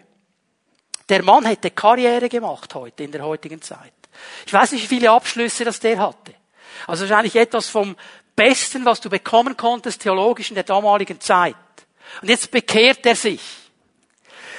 [1.09, 3.93] Der Mann hätte Karriere gemacht heute, in der heutigen Zeit.
[4.47, 6.35] Ich weiß nicht, wie viele Abschlüsse das der hatte.
[6.87, 7.97] Also wahrscheinlich etwas vom
[8.35, 11.55] Besten, was du bekommen konntest, theologisch in der damaligen Zeit.
[12.21, 13.41] Und jetzt bekehrt er sich.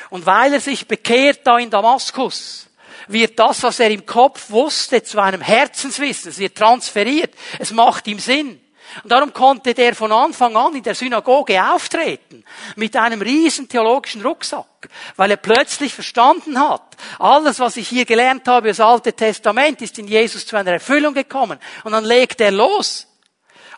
[0.10, 2.68] Und weil er sich bekehrt da in Damaskus,
[3.08, 6.32] wird das, was er im Kopf wusste, zu einem Herzenswissen.
[6.32, 7.34] Es wird transferiert.
[7.60, 8.60] Es macht ihm Sinn.
[9.04, 12.44] Und darum konnte der von Anfang an in der Synagoge auftreten,
[12.76, 18.48] mit einem riesen theologischen Rucksack, weil er plötzlich verstanden hat, alles, was ich hier gelernt
[18.48, 21.60] habe, das Alte Testament, ist in Jesus zu einer Erfüllung gekommen.
[21.84, 23.08] Und dann legt er los.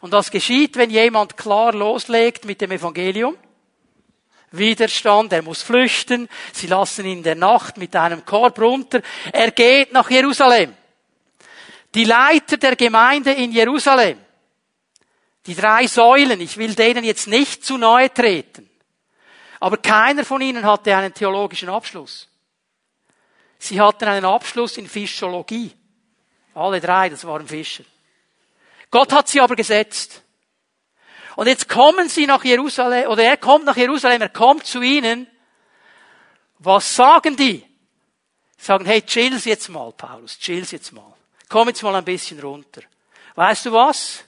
[0.02, 3.36] Und was geschieht, wenn jemand klar loslegt mit dem Evangelium?
[4.52, 9.52] Widerstand, er muss flüchten, sie lassen ihn in der Nacht mit einem Korb runter, er
[9.52, 10.76] geht nach Jerusalem.
[11.94, 14.18] Die Leiter der Gemeinde in Jerusalem,
[15.46, 18.70] die drei Säulen, ich will denen jetzt nicht zu nahe treten.
[19.60, 22.28] Aber keiner von ihnen hatte einen theologischen Abschluss.
[23.58, 25.72] Sie hatten einen Abschluss in Fischologie.
[26.56, 27.84] Alle drei, das waren Fischer.
[28.90, 30.24] Gott hat sie aber gesetzt.
[31.36, 35.28] Und jetzt kommen sie nach Jerusalem, oder er kommt nach Jerusalem, er kommt zu ihnen.
[36.58, 37.66] Was sagen die?
[38.58, 41.14] Sagen, hey, chill's jetzt mal, Paulus, chill's jetzt mal.
[41.48, 42.82] Komm jetzt mal ein bisschen runter.
[43.36, 44.26] Weißt du was?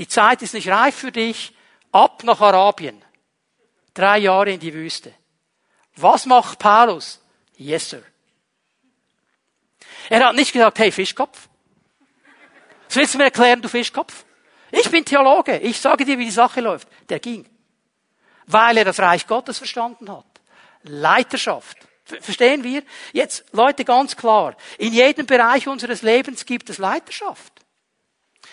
[0.00, 1.54] Die Zeit ist nicht reif für dich.
[1.92, 3.04] Ab nach Arabien.
[3.92, 5.12] Drei Jahre in die Wüste.
[5.96, 7.20] Was macht Paulus?
[7.58, 8.02] Yes, sir.
[10.08, 11.50] Er hat nicht gesagt, hey, Fischkopf.
[12.86, 14.24] Was willst du mir erklären, du Fischkopf?
[14.70, 15.58] Ich bin Theologe.
[15.58, 16.88] Ich sage dir, wie die Sache läuft.
[17.10, 17.46] Der ging.
[18.46, 20.40] Weil er das Reich Gottes verstanden hat.
[20.84, 21.76] Leiterschaft.
[22.06, 22.84] Verstehen wir?
[23.12, 24.56] Jetzt, Leute, ganz klar.
[24.78, 27.59] In jedem Bereich unseres Lebens gibt es Leiterschaft.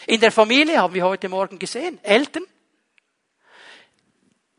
[0.08, 2.44] In der Familie haben wir heute Morgen gesehen, Eltern.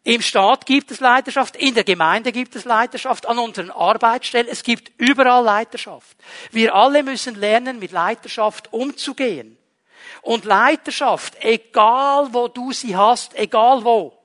[0.05, 4.63] Im Staat gibt es Leiterschaft, in der Gemeinde gibt es Leiterschaft, an unseren Arbeitsstellen, es
[4.63, 6.19] gibt überall Leiterschaft.
[6.51, 9.57] Wir alle müssen lernen, mit Leiterschaft umzugehen.
[10.21, 14.19] Und Leiterschaft, egal wo du sie hast, egal wo,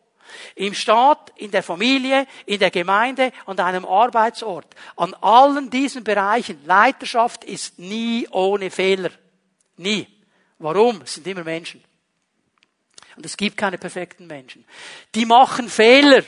[0.56, 6.60] im Staat, in der Familie, in der Gemeinde, an deinem Arbeitsort, an allen diesen Bereichen,
[6.66, 9.12] Leiterschaft ist nie ohne Fehler.
[9.78, 10.13] Nie.
[10.64, 11.02] Warum?
[11.02, 11.84] Es sind immer Menschen.
[13.18, 14.66] Und es gibt keine perfekten Menschen.
[15.14, 16.24] Die machen Fehler.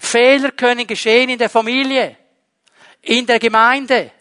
[0.00, 2.16] Fehler können geschehen in der Familie,
[3.00, 4.12] in der Gemeinde,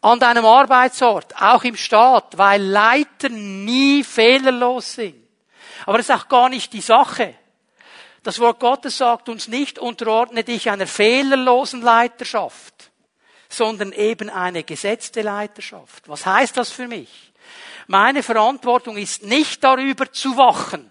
[0.00, 5.22] an deinem Arbeitsort, auch im Staat, weil Leiter nie fehlerlos sind.
[5.84, 7.34] Aber das ist auch gar nicht die Sache.
[8.22, 12.90] Das Wort Gottes sagt uns nicht, unterordne dich einer fehlerlosen Leiterschaft,
[13.50, 16.08] sondern eben eine gesetzte Leiterschaft.
[16.08, 17.27] Was heißt das für mich?
[17.88, 20.90] Meine Verantwortung ist nicht darüber zu wachen.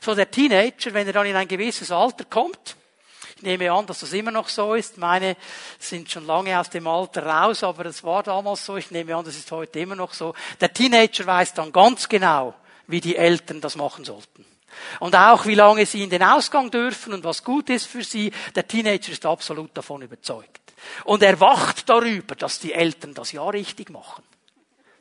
[0.00, 2.76] So der Teenager, wenn er dann in ein gewisses Alter kommt,
[3.36, 4.96] ich nehme an, dass das immer noch so ist.
[4.98, 5.36] Meine
[5.78, 8.76] sind schon lange aus dem Alter raus, aber es war damals so.
[8.76, 10.34] Ich nehme an, das ist heute immer noch so.
[10.60, 12.54] Der Teenager weiß dann ganz genau,
[12.86, 14.44] wie die Eltern das machen sollten.
[14.98, 18.32] Und auch wie lange sie in den Ausgang dürfen und was gut ist für sie.
[18.54, 20.60] Der Teenager ist absolut davon überzeugt.
[21.04, 24.22] Und er wacht darüber, dass die Eltern das ja richtig machen.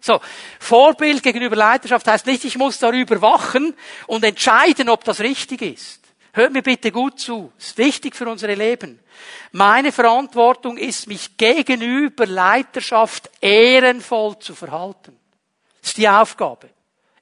[0.01, 0.21] So,
[0.59, 3.75] Vorbild gegenüber Leiterschaft heißt nicht, ich muss darüber wachen
[4.07, 5.99] und entscheiden, ob das richtig ist.
[6.31, 7.51] Hört mir bitte gut zu.
[7.57, 8.99] Ist wichtig für unsere Leben.
[9.51, 15.17] Meine Verantwortung ist, mich gegenüber Leiterschaft ehrenvoll zu verhalten.
[15.81, 16.69] Das ist die Aufgabe.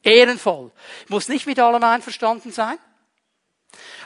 [0.04, 0.72] Ehrenvoll.
[1.06, 2.78] Ich muss nicht mit allem einverstanden sein.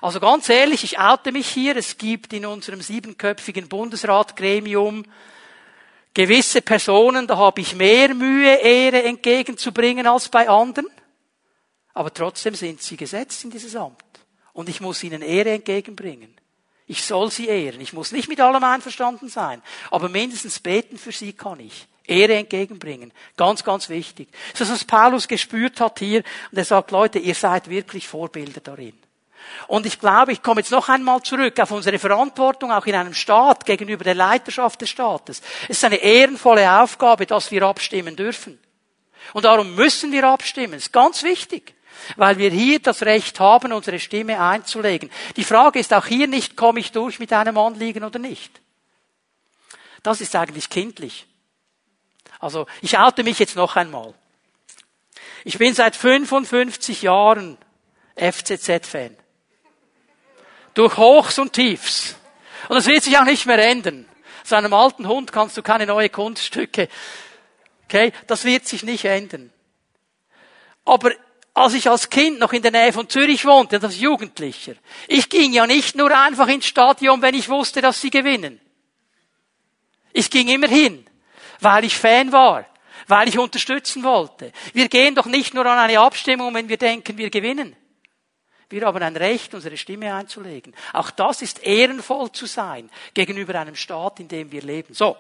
[0.02, 1.76] Also ganz ehrlich, ich oute mich hier.
[1.76, 5.04] Es gibt in unserem siebenköpfigen Bundesratgremium
[6.14, 10.88] gewisse Personen, da habe ich mehr Mühe, Ehre entgegenzubringen als bei anderen.
[11.94, 14.04] Aber trotzdem sind sie gesetzt in dieses Amt.
[14.54, 16.36] Und ich muss ihnen Ehre entgegenbringen.
[16.88, 17.80] Ich soll sie ehren.
[17.80, 19.62] Ich muss nicht mit allem einverstanden sein.
[19.92, 21.88] Aber mindestens beten für sie kann ich.
[22.06, 23.14] Ehre entgegenbringen.
[23.38, 24.28] Ganz, ganz wichtig.
[24.52, 26.24] Das ist, was Paulus gespürt hat hier.
[26.52, 28.98] Und er sagt, Leute, ihr seid wirklich Vorbilder darin.
[29.68, 33.14] Und ich glaube, ich komme jetzt noch einmal zurück auf unsere Verantwortung auch in einem
[33.14, 35.42] Staat gegenüber der Leiterschaft des Staates.
[35.64, 38.60] Es ist eine ehrenvolle Aufgabe, dass wir abstimmen dürfen.
[39.34, 40.74] Und darum müssen wir abstimmen.
[40.74, 41.76] Das ist ganz wichtig
[42.16, 45.10] weil wir hier das Recht haben, unsere Stimme einzulegen.
[45.36, 48.60] Die Frage ist auch hier nicht, komme ich durch mit einem Anliegen oder nicht.
[50.04, 51.28] Das ist eigentlich kindlich.
[52.40, 54.14] Also ich oute mich jetzt noch einmal.
[55.44, 57.58] Ich bin seit 55 Jahren
[58.16, 59.16] FCZ-Fan.
[60.74, 62.16] Durch Hochs und Tiefs.
[62.70, 64.06] Und das wird sich auch nicht mehr ändern.
[64.44, 66.88] Zu einem alten Hund kannst du keine neue Kunststücke.
[67.86, 69.52] Okay, das wird sich nicht ändern.
[70.86, 71.12] Aber
[71.54, 74.74] als ich als Kind noch in der Nähe von Zürich wohnte, als Jugendlicher,
[75.08, 78.60] ich ging ja nicht nur einfach ins Stadion, wenn ich wusste, dass sie gewinnen.
[80.14, 81.06] Ich ging immer hin,
[81.60, 82.66] weil ich Fan war,
[83.08, 84.52] weil ich unterstützen wollte.
[84.74, 87.76] Wir gehen doch nicht nur an eine Abstimmung, wenn wir denken, wir gewinnen.
[88.72, 90.74] Wir haben ein Recht, unsere Stimme einzulegen.
[90.94, 94.94] Auch das ist ehrenvoll zu sein gegenüber einem Staat, in dem wir leben.
[94.94, 95.18] So,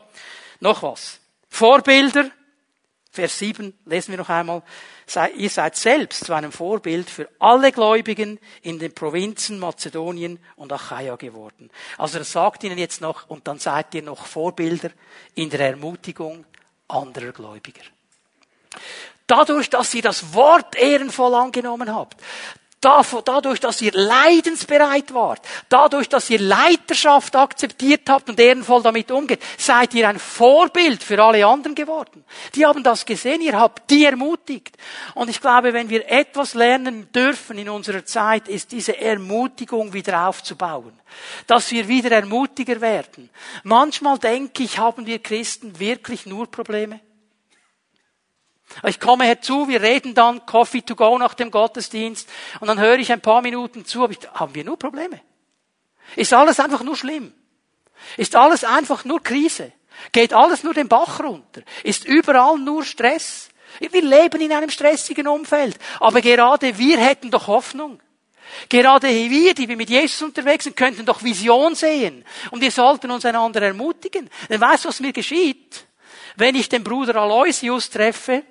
[0.59, 1.19] noch was.
[1.49, 2.29] Vorbilder,
[3.11, 4.63] Vers 7, lesen wir noch einmal
[5.35, 11.15] ihr seid selbst zu einem Vorbild für alle Gläubigen in den Provinzen Mazedonien und Achaia
[11.15, 11.69] geworden.
[11.97, 14.91] Also er sagt ihnen jetzt noch, und dann seid ihr noch Vorbilder
[15.35, 16.45] in der Ermutigung
[16.87, 17.83] anderer Gläubiger.
[19.27, 22.21] Dadurch, dass ihr das Wort ehrenvoll angenommen habt,
[22.81, 29.41] dadurch, dass ihr leidensbereit wart, dadurch, dass ihr Leiterschaft akzeptiert habt und ehrenvoll damit umgeht,
[29.57, 32.25] seid ihr ein Vorbild für alle anderen geworden.
[32.55, 34.75] Die haben das gesehen, ihr habt die ermutigt.
[35.13, 40.27] Und ich glaube, wenn wir etwas lernen dürfen in unserer Zeit, ist diese Ermutigung wieder
[40.27, 40.93] aufzubauen.
[41.45, 43.29] Dass wir wieder ermutiger werden.
[43.63, 46.99] Manchmal denke ich, haben wir Christen wirklich nur Probleme.
[48.87, 52.29] Ich komme herzu, wir reden dann Coffee to go nach dem Gottesdienst
[52.59, 55.19] und dann höre ich ein paar Minuten zu, aber ich, haben wir nur Probleme?
[56.15, 57.33] Ist alles einfach nur schlimm?
[58.17, 59.71] Ist alles einfach nur Krise?
[60.11, 61.61] Geht alles nur den Bach runter?
[61.83, 63.49] Ist überall nur Stress?
[63.79, 68.01] Wir leben in einem stressigen Umfeld, aber gerade wir hätten doch Hoffnung.
[68.67, 72.25] Gerade wir, die wir mit Jesus unterwegs sind, könnten doch Vision sehen.
[72.51, 74.29] Und wir sollten uns einander ermutigen.
[74.49, 75.85] Denn weißt du, was mir geschieht?
[76.35, 78.43] Wenn ich den Bruder Aloysius treffe,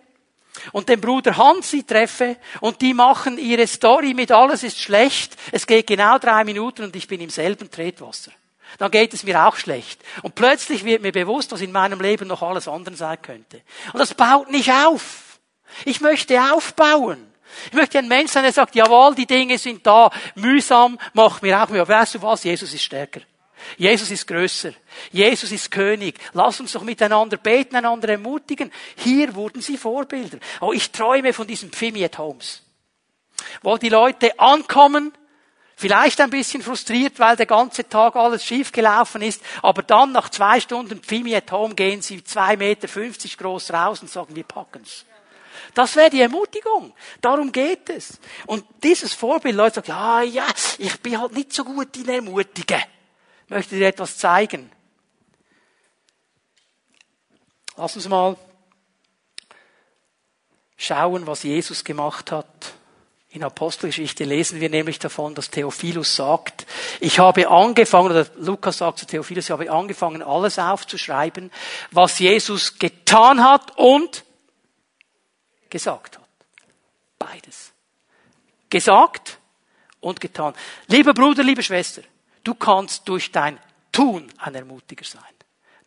[0.73, 5.37] und den Bruder Hansi treffe und die machen ihre Story mit alles ist schlecht.
[5.53, 8.33] Es geht genau drei Minuten und ich bin im selben Tretwasser.
[8.79, 10.01] Dann geht es mir auch schlecht.
[10.23, 13.63] Und plötzlich wird mir bewusst, was in meinem Leben noch alles anderen sein könnte.
[13.93, 15.39] Und das baut nicht auf.
[15.85, 17.27] Ich möchte aufbauen.
[17.67, 21.61] Ich möchte ein Mensch sein, der sagt, jawohl, die Dinge sind da, mühsam, mach mir
[21.61, 21.87] auch Mühe.
[21.87, 22.45] Weißt du was?
[22.45, 23.21] Jesus ist stärker.
[23.77, 24.73] Jesus ist größer.
[25.13, 26.19] Jesus ist König.
[26.33, 28.73] Lass uns doch miteinander beten, einander ermutigen.
[28.97, 30.39] Hier wurden sie Vorbilder.
[30.61, 32.63] Oh, ich träume von diesem Pfimi at Homes.
[33.63, 35.13] Wo die Leute ankommen,
[35.77, 40.29] vielleicht ein bisschen frustriert, weil der ganze Tag alles schief gelaufen ist, aber dann nach
[40.29, 44.45] zwei Stunden Pfimi at Home gehen sie zwei Meter fünfzig groß raus und sagen, wir
[44.45, 45.07] packen's.
[45.75, 46.93] Das wäre die Ermutigung.
[47.21, 48.19] Darum geht es.
[48.47, 50.47] Und dieses Vorbild, Leute sagen, ja, ja,
[50.79, 52.83] ich bin halt nicht so gut in Ermutigen
[53.51, 54.71] möchte dir etwas zeigen.
[57.77, 58.37] Lass uns mal
[60.77, 62.47] schauen, was Jesus gemacht hat.
[63.33, 66.67] In Apostelgeschichte lesen wir nämlich davon, dass Theophilus sagt,
[66.99, 71.53] ich habe angefangen, oder Lukas sagt zu Theophilus, ich habe angefangen, alles aufzuschreiben,
[71.93, 74.25] was Jesus getan hat und
[75.69, 76.29] gesagt hat.
[77.19, 77.73] Beides.
[78.69, 79.39] Gesagt
[80.01, 80.55] und getan.
[80.89, 82.03] Lieber Bruder, liebe Schwester,
[82.45, 83.59] du kannst durch dein
[83.93, 85.23] Tun ein Ermutiger sein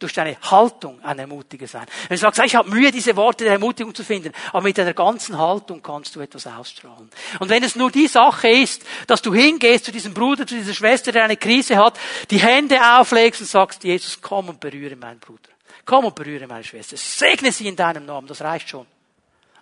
[0.04, 1.86] durch deine Haltung ein Ermutiger sein.
[2.10, 4.93] Wenn du sagst, ich habe Mühe, diese Worte der Ermutigung zu finden, aber mit deiner
[4.93, 7.10] ganzen Haltung kannst du etwas ausstrahlen.
[7.39, 10.74] Und wenn es nur die Sache ist, dass du hingehst zu diesem Bruder, zu dieser
[10.74, 11.97] Schwester, der eine Krise hat,
[12.30, 15.49] die Hände auflegst und sagst, Jesus, komm und berühre meinen Bruder.
[15.86, 16.97] Komm und berühre meine Schwester.
[16.97, 18.82] Segne sie in deinem Namen, das reicht schon.
[18.82, 18.88] Und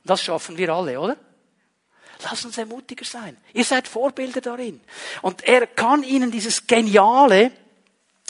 [0.09, 1.17] das schaffen wir alle, oder?
[2.23, 3.37] Lass uns ermutiger sein.
[3.53, 4.81] Ihr seid Vorbilder darin.
[5.21, 7.51] Und er kann ihnen dieses geniale,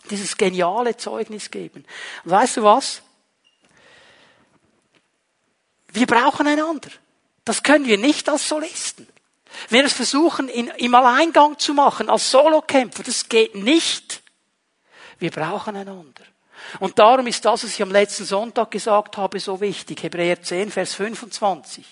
[0.10, 1.86] dieses geniale Zeugnis geben.
[2.24, 3.02] Und weißt du was?
[5.90, 6.90] Wir brauchen einander.
[7.44, 9.08] Das können wir nicht als Solisten.
[9.70, 14.22] Wenn wir es versuchen, in, im Alleingang zu machen, als Solokämpfer, das geht nicht.
[15.20, 16.24] Wir brauchen einander.
[16.80, 20.04] Und darum ist das, was ich am letzten Sonntag gesagt habe, so wichtig.
[20.04, 21.86] Hebräer 10, Vers 25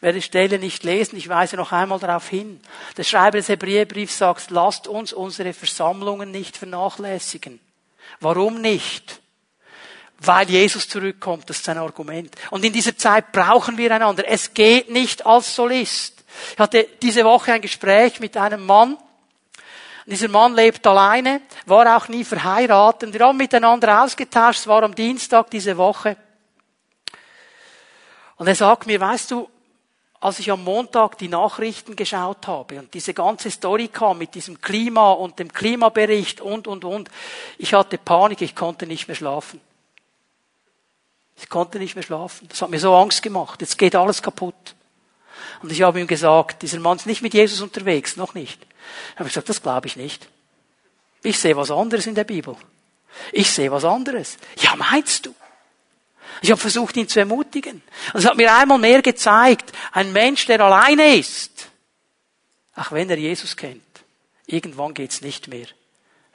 [0.00, 2.60] werde die Stelle nicht lesen, ich weise noch einmal darauf hin.
[2.96, 7.58] Der Schreiber des Hebräerbriefs sagt, lasst uns unsere Versammlungen nicht vernachlässigen.
[8.20, 9.20] Warum nicht?
[10.20, 12.34] Weil Jesus zurückkommt, das ist ein Argument.
[12.50, 14.24] Und in dieser Zeit brauchen wir einander.
[14.26, 16.24] Es geht nicht als Solist.
[16.52, 18.96] Ich hatte diese Woche ein Gespräch mit einem Mann.
[20.06, 23.12] Dieser Mann lebt alleine, war auch nie verheiratet.
[23.12, 26.16] Wir haben miteinander ausgetauscht, es war am Dienstag diese Woche.
[28.36, 29.50] Und er sagt mir, weißt du,
[30.20, 34.60] als ich am Montag die Nachrichten geschaut habe und diese ganze Story kam mit diesem
[34.60, 37.08] Klima und dem Klimabericht und, und, und,
[37.56, 39.60] ich hatte Panik, ich konnte nicht mehr schlafen.
[41.40, 42.48] Ich konnte nicht mehr schlafen.
[42.48, 43.60] Das hat mir so Angst gemacht.
[43.60, 44.74] Jetzt geht alles kaputt.
[45.62, 48.66] Und ich habe ihm gesagt, dieser Mann ist nicht mit Jesus unterwegs, noch nicht.
[49.14, 50.28] Ich habe gesagt, das glaube ich nicht.
[51.22, 52.56] Ich sehe was anderes in der Bibel.
[53.32, 54.36] Ich sehe was anderes.
[54.58, 55.34] Ja, meinst du?
[56.42, 57.82] Ich habe versucht, ihn zu ermutigen.
[58.12, 61.68] Und es hat mir einmal mehr gezeigt, ein Mensch, der alleine ist,
[62.76, 63.82] auch wenn er Jesus kennt,
[64.46, 65.66] irgendwann geht's nicht mehr.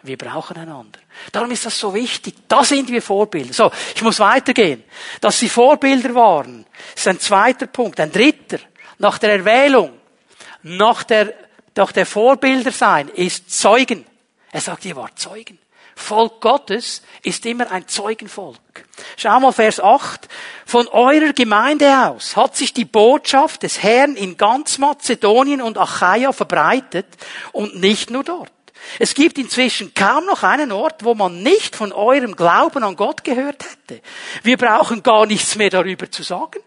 [0.04, 1.00] Wir brauchen einander.
[1.32, 2.36] Darum ist das so wichtig.
[2.50, 3.54] Da sind wir Vorbilder.
[3.54, 4.84] So, ich muss weitergehen.
[5.22, 8.02] Dass sie Vorbilder waren, ist ein zweiter Punkt.
[8.02, 8.60] Ein dritter,
[8.98, 9.94] nach der Erwählung,
[10.64, 11.34] nach der,
[11.76, 14.06] nach der Vorbilder sein, ist Zeugen.
[14.52, 15.58] Er sagt, ihr wart Zeugen.
[15.96, 18.58] Volk Gottes ist immer ein Zeugenvolk.
[19.18, 20.28] Schau mal Vers 8.
[20.66, 26.32] Von eurer Gemeinde aus hat sich die Botschaft des Herrn in ganz Mazedonien und Achaia
[26.32, 27.08] verbreitet
[27.52, 28.52] und nicht nur dort.
[29.00, 33.24] Es gibt inzwischen kaum noch einen Ort, wo man nicht von eurem Glauben an Gott
[33.24, 34.02] gehört hätte.
[34.44, 36.60] Wir brauchen gar nichts mehr darüber zu sagen.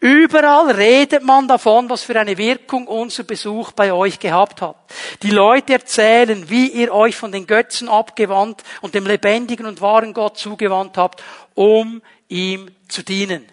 [0.00, 4.76] Überall redet man davon, was für eine Wirkung unser Besuch bei euch gehabt hat.
[5.22, 10.12] Die Leute erzählen, wie ihr euch von den Götzen abgewandt und dem lebendigen und wahren
[10.12, 11.22] Gott zugewandt habt,
[11.54, 13.46] um ihm zu dienen.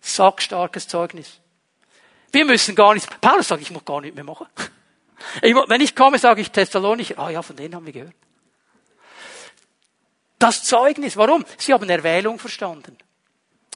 [0.00, 1.40] Sackstarkes Zeugnis.
[2.32, 4.46] Wir müssen gar nichts, Paulus sagt, ich muss gar nicht mehr machen.
[5.42, 8.14] Ich, wenn ich komme, sage ich Thessalonicher, ah ja, von denen haben wir gehört.
[10.38, 11.44] Das Zeugnis, warum?
[11.58, 12.96] Sie haben Erwählung verstanden.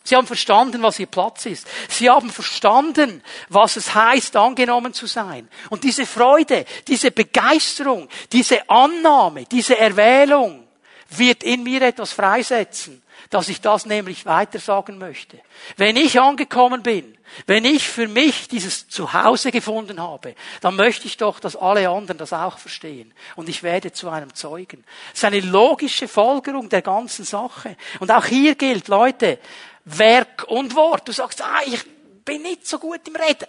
[0.06, 1.66] Sie haben verstanden, was ihr Platz ist.
[1.88, 5.48] Sie haben verstanden, was es heißt, angenommen zu sein.
[5.70, 10.68] Und diese Freude, diese Begeisterung, diese Annahme, diese Erwählung
[11.08, 15.40] wird in mir etwas freisetzen, dass ich das nämlich weitersagen möchte.
[15.78, 21.16] Wenn ich angekommen bin, wenn ich für mich dieses Zuhause gefunden habe, dann möchte ich
[21.16, 23.12] doch, dass alle anderen das auch verstehen.
[23.36, 24.84] Und ich werde zu einem Zeugen.
[25.10, 27.76] Das ist eine logische Folgerung der ganzen Sache.
[28.00, 29.38] Und auch hier gilt, Leute,
[29.84, 31.08] Werk und Wort.
[31.08, 31.84] Du sagst, ah, ich
[32.24, 33.48] bin nicht so gut im Reden.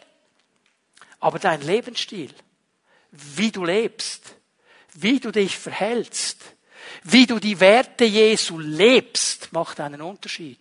[1.20, 2.32] Aber dein Lebensstil,
[3.12, 4.36] wie du lebst,
[4.94, 6.40] wie du dich verhältst,
[7.04, 10.60] wie du die Werte Jesu lebst, macht einen Unterschied.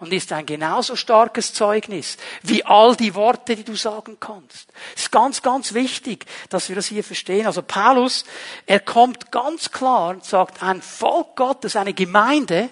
[0.00, 4.68] Und ist ein genauso starkes Zeugnis wie all die Worte, die du sagen kannst.
[4.96, 7.46] Es ist ganz, ganz wichtig, dass wir das hier verstehen.
[7.46, 8.24] Also Paulus,
[8.66, 12.70] er kommt ganz klar und sagt, ein Volk Gottes, eine Gemeinde,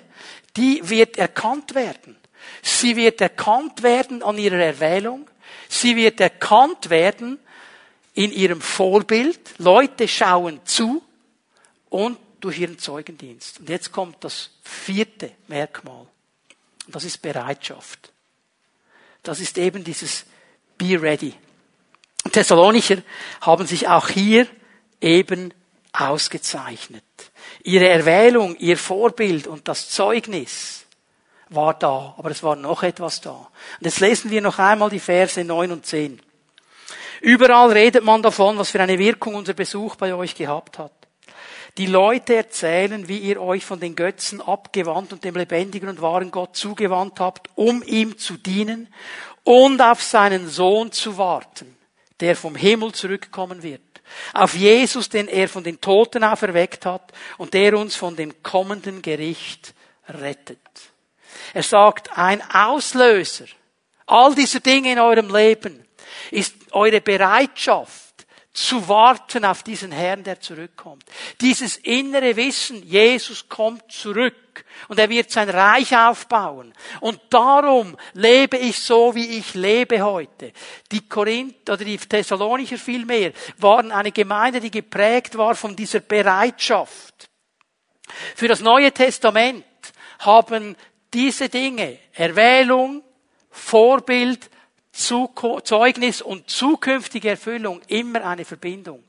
[0.56, 2.18] die wird erkannt werden.
[2.62, 5.28] Sie wird erkannt werden an ihrer Erwählung.
[5.68, 7.40] Sie wird erkannt werden
[8.14, 9.40] in ihrem Vorbild.
[9.58, 11.02] Leute schauen zu
[11.88, 13.60] und durch ihren Zeugendienst.
[13.60, 16.06] Und jetzt kommt das vierte Merkmal.
[16.86, 18.12] Und das ist Bereitschaft.
[19.22, 20.24] Das ist eben dieses
[20.78, 21.34] Be ready.
[22.30, 23.02] Thessalonicher
[23.40, 24.46] haben sich auch hier
[25.00, 25.52] eben
[25.92, 27.04] ausgezeichnet.
[27.64, 30.81] Ihre Erwählung, ihr Vorbild und das Zeugnis
[31.54, 33.30] war da, aber es war noch etwas da.
[33.30, 33.48] Und
[33.80, 36.20] jetzt lesen wir noch einmal die Verse 9 und 10.
[37.20, 40.92] Überall redet man davon, was für eine Wirkung unser Besuch bei euch gehabt hat.
[41.78, 46.30] Die Leute erzählen, wie ihr euch von den Götzen abgewandt und dem lebendigen und wahren
[46.30, 48.92] Gott zugewandt habt, um ihm zu dienen
[49.44, 51.76] und auf seinen Sohn zu warten,
[52.20, 53.80] der vom Himmel zurückkommen wird.
[54.34, 59.00] Auf Jesus, den er von den Toten auferweckt hat und der uns von dem kommenden
[59.00, 59.74] Gericht
[60.08, 60.58] rettet.
[61.54, 63.46] Er sagt, ein Auslöser
[64.12, 65.84] all dieser Dinge in eurem Leben
[66.30, 68.02] ist eure Bereitschaft,
[68.52, 71.04] zu warten auf diesen Herrn, der zurückkommt.
[71.40, 76.74] Dieses innere Wissen, Jesus kommt zurück und er wird sein Reich aufbauen.
[77.00, 80.52] Und darum lebe ich so, wie ich lebe heute.
[80.90, 87.30] Die Korinth oder die Thessalonicher vielmehr waren eine Gemeinde, die geprägt war von dieser Bereitschaft.
[88.36, 89.64] Für das Neue Testament
[90.18, 90.76] haben
[91.14, 93.02] diese Dinge, Erwählung,
[93.50, 94.50] Vorbild,
[94.92, 99.02] Zeugnis und zukünftige Erfüllung immer eine Verbindung.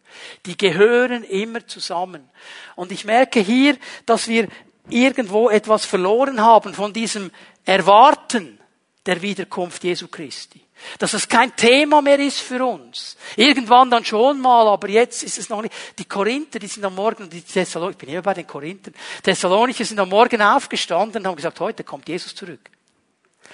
[0.45, 2.30] Die gehören immer zusammen.
[2.76, 4.47] Und ich merke hier, dass wir
[4.89, 7.32] irgendwo etwas verloren haben von diesem
[7.66, 8.60] Erwarten
[9.06, 10.62] der Wiederkunft Jesu Christi.
[10.99, 13.15] Dass das kein Thema mehr ist für uns.
[13.36, 15.74] Irgendwann dann schon mal, aber jetzt ist es noch nicht.
[15.97, 18.93] Die Korinther, die sind am Morgen, die Thessalonicher, ich bin immer bei den Korinthern,
[19.24, 22.69] Thessalonicher sind am Morgen aufgestanden und haben gesagt, heute kommt Jesus zurück.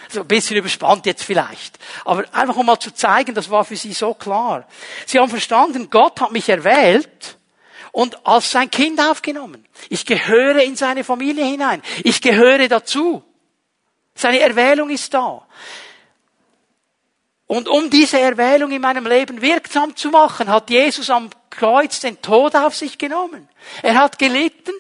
[0.08, 1.78] So ein bisschen überspannt jetzt vielleicht.
[2.06, 4.68] Aber einfach um mal zu zeigen, das war für sie so klar.
[5.06, 7.38] Sie haben verstanden, Gott hat mich erwählt
[7.92, 9.66] und als sein Kind aufgenommen.
[9.90, 11.82] Ich gehöre in seine Familie hinein.
[12.04, 13.24] Ich gehöre dazu.
[14.16, 15.46] Seine Erwählung ist da.
[17.50, 22.22] Und um diese Erwählung in meinem Leben wirksam zu machen, hat Jesus am Kreuz den
[22.22, 23.50] Tod auf sich genommen.
[23.82, 24.72] Er hat gelitten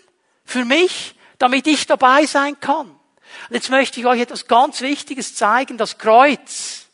[0.46, 2.92] für mich, damit ich dabei sein kann.
[2.92, 5.80] Und jetzt möchte ich euch etwas ganz Wichtiges zeigen.
[5.80, 6.86] Das Kreuz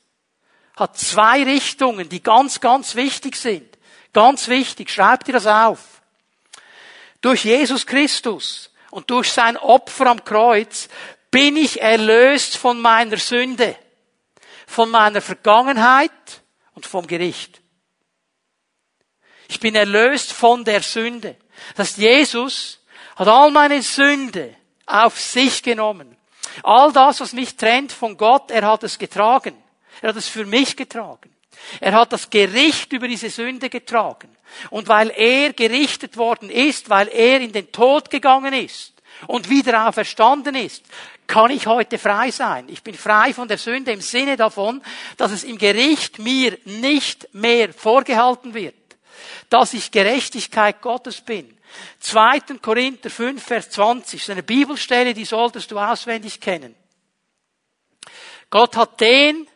[0.77, 3.77] hat zwei Richtungen, die ganz, ganz wichtig sind.
[4.13, 4.89] Ganz wichtig.
[4.89, 6.01] Schreibt ihr das auf.
[7.19, 10.87] Durch Jesus Christus und durch sein Opfer am Kreuz
[11.31, 13.75] bin ich erlöst von meiner Sünde,
[14.67, 16.11] von meiner Vergangenheit
[16.73, 17.61] und vom Gericht.
[19.47, 21.35] Ich bin erlöst von der Sünde.
[21.75, 22.79] Das heißt, Jesus
[23.15, 24.55] hat all meine Sünde
[24.85, 26.17] auf sich genommen.
[26.63, 29.55] All das, was mich trennt von Gott, er hat es getragen.
[30.01, 31.35] Er hat es für mich getragen.
[31.79, 34.35] Er hat das Gericht über diese Sünde getragen.
[34.69, 38.93] Und weil er gerichtet worden ist, weil er in den Tod gegangen ist
[39.27, 40.83] und wieder auferstanden ist,
[41.27, 42.69] kann ich heute frei sein.
[42.69, 44.81] Ich bin frei von der Sünde im Sinne davon,
[45.17, 48.75] dass es im Gericht mir nicht mehr vorgehalten wird,
[49.49, 51.55] dass ich Gerechtigkeit Gottes bin,
[51.99, 52.39] 2.
[52.61, 56.75] Korinther 5, Vers 20 ist eine Bibelstelle, die solltest du auswendig kennen.
[58.49, 59.47] Gott hat den,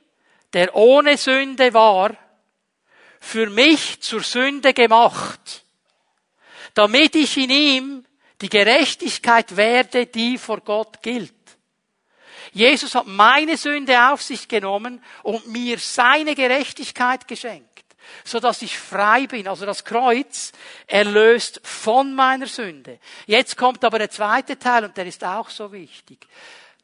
[0.54, 2.16] der ohne Sünde war,
[3.20, 5.64] für mich zur Sünde gemacht,
[6.74, 8.06] damit ich in ihm
[8.42, 11.34] die Gerechtigkeit werde, die vor Gott gilt.
[12.52, 17.70] Jesus hat meine Sünde auf sich genommen und mir seine Gerechtigkeit geschenkt
[18.24, 19.48] so dass ich frei bin.
[19.48, 20.52] Also das Kreuz
[20.88, 23.00] erlöst von meiner Sünde.
[23.26, 26.28] Jetzt kommt aber der zweite Teil und der ist auch so wichtig.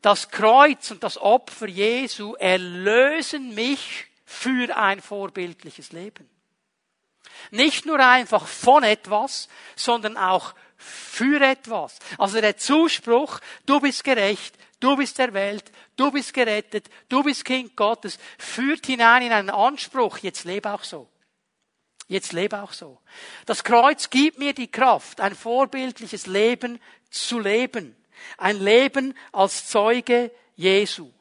[0.02, 6.30] Das Kreuz und das Opfer Jesu erlösen mich für ein vorbildliches Leben.
[7.52, 11.98] Nicht nur einfach von etwas, sondern auch für etwas.
[12.18, 17.76] Also der Zuspruch, du bist gerecht, du bist erwählt, du bist gerettet, du bist Kind
[17.76, 21.10] Gottes, führt hinein in einen Anspruch, jetzt lebe auch so.
[22.08, 23.02] Jetzt lebe auch so.
[23.46, 27.96] Das Kreuz gibt mir die Kraft, ein vorbildliches Leben zu leben.
[28.38, 31.12] Ein Leben als Zeuge Jesu.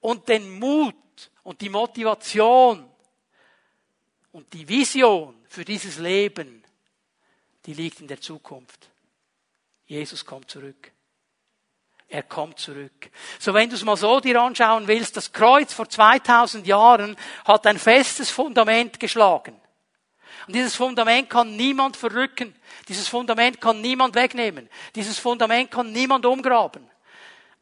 [0.00, 0.94] Und den Mut
[1.42, 2.88] und die Motivation
[4.32, 6.64] und die Vision für dieses Leben,
[7.66, 8.90] die liegt in der Zukunft.
[9.86, 10.93] Jesus kommt zurück.
[12.14, 13.10] Er kommt zurück.
[13.40, 17.66] So, wenn du es mal so dir anschauen willst, das Kreuz vor 2000 Jahren hat
[17.66, 19.60] ein festes Fundament geschlagen.
[20.46, 22.54] Und dieses Fundament kann niemand verrücken.
[22.86, 24.70] Dieses Fundament kann niemand wegnehmen.
[24.94, 26.88] Dieses Fundament kann niemand umgraben.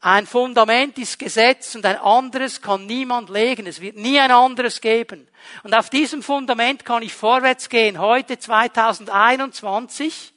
[0.01, 3.65] Ein Fundament ist Gesetz und ein anderes kann niemand legen.
[3.65, 5.27] Es wird nie ein anderes geben.
[5.63, 10.32] Und auf diesem Fundament kann ich vorwärts gehen, heute 2021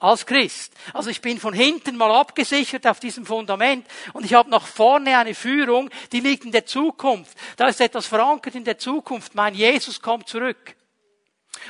[0.00, 0.72] als Christ.
[0.92, 5.16] Also ich bin von hinten mal abgesichert auf diesem Fundament und ich habe nach vorne
[5.16, 7.36] eine Führung, die liegt in der Zukunft.
[7.56, 9.34] Da ist etwas verankert in der Zukunft.
[9.34, 10.74] Mein Jesus kommt zurück.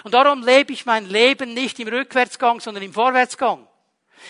[0.04, 3.66] Und darum lebe ich mein Leben nicht im Rückwärtsgang, sondern im Vorwärtsgang.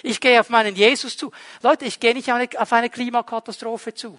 [0.02, 1.30] Ich gehe auf meinen Jesus zu.
[1.62, 4.18] Leute, ich gehe nicht auf eine Klimakatastrophe zu.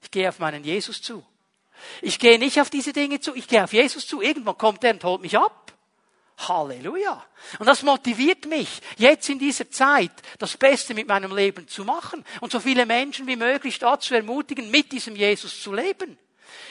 [0.00, 1.24] Ich gehe auf meinen Jesus zu.
[2.00, 4.20] Ich gehe nicht auf diese Dinge zu, ich gehe auf Jesus zu.
[4.20, 5.67] Irgendwann kommt er und holt mich ab.
[6.38, 7.24] Halleluja.
[7.58, 12.24] Und das motiviert mich, jetzt in dieser Zeit das Beste mit meinem Leben zu machen
[12.40, 16.16] und so viele Menschen wie möglich dazu ermutigen, mit diesem Jesus zu leben,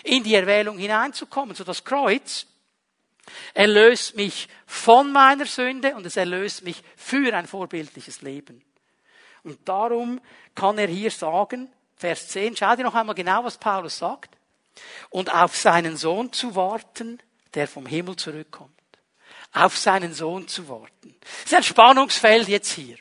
[0.03, 1.55] in die Erwählung hineinzukommen.
[1.55, 2.47] So das Kreuz
[3.53, 8.63] erlöst mich von meiner Sünde und es erlöst mich für ein vorbildliches Leben.
[9.43, 10.21] Und darum
[10.55, 14.37] kann er hier sagen, Vers 10, schau dir noch einmal genau, was Paulus sagt,
[15.09, 17.19] und auf seinen Sohn zu warten,
[17.53, 18.76] der vom Himmel zurückkommt
[19.57, 21.15] auf seinen Sohn zu warten.
[21.21, 22.97] Das ist ein Spannungsfeld jetzt hier.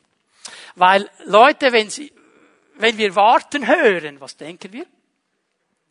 [0.75, 2.13] Weil Leute, wenn sie,
[2.77, 4.87] wenn wir warten hören, was denken wir?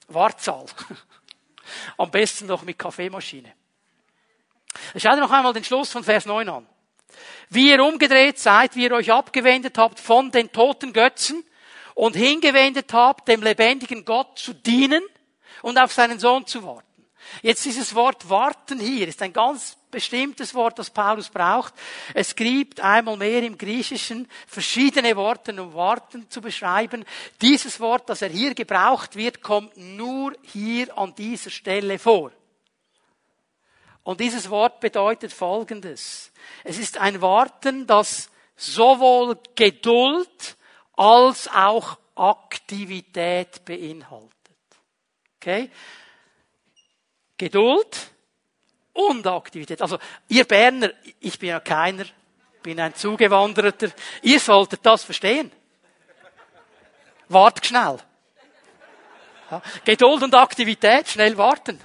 [0.07, 0.65] Wartsaal.
[1.97, 3.53] Am besten noch mit Kaffeemaschine.
[4.95, 6.67] Schau dir noch einmal den Schluss von Vers 9 an.
[7.49, 11.43] Wie ihr umgedreht seid, wie ihr euch abgewendet habt von den toten Götzen
[11.93, 15.03] und hingewendet habt, dem lebendigen Gott zu dienen
[15.61, 16.85] und auf seinen Sohn zu warten.
[17.41, 21.73] Jetzt dieses Wort warten hier ist ein ganz bestimmtes Wort, das Paulus braucht.
[22.13, 27.05] Es gibt einmal mehr im Griechischen verschiedene Worte, um warten zu beschreiben.
[27.41, 32.31] Dieses Wort, das er hier gebraucht wird, kommt nur hier an dieser Stelle vor.
[34.03, 36.31] Und dieses Wort bedeutet Folgendes.
[36.63, 40.57] Es ist ein Warten, das sowohl Geduld
[40.93, 44.29] als auch Aktivität beinhaltet.
[45.37, 45.69] Okay?
[47.37, 48.11] Geduld
[48.93, 49.81] und Aktivität.
[49.81, 52.05] Also, ihr Berner, ich bin ja keiner,
[52.63, 53.89] bin ein Zugewanderter,
[54.21, 55.51] ihr solltet das verstehen.
[57.27, 57.97] Wart schnell.
[59.51, 61.79] Ja, Geduld und Aktivität, schnell warten.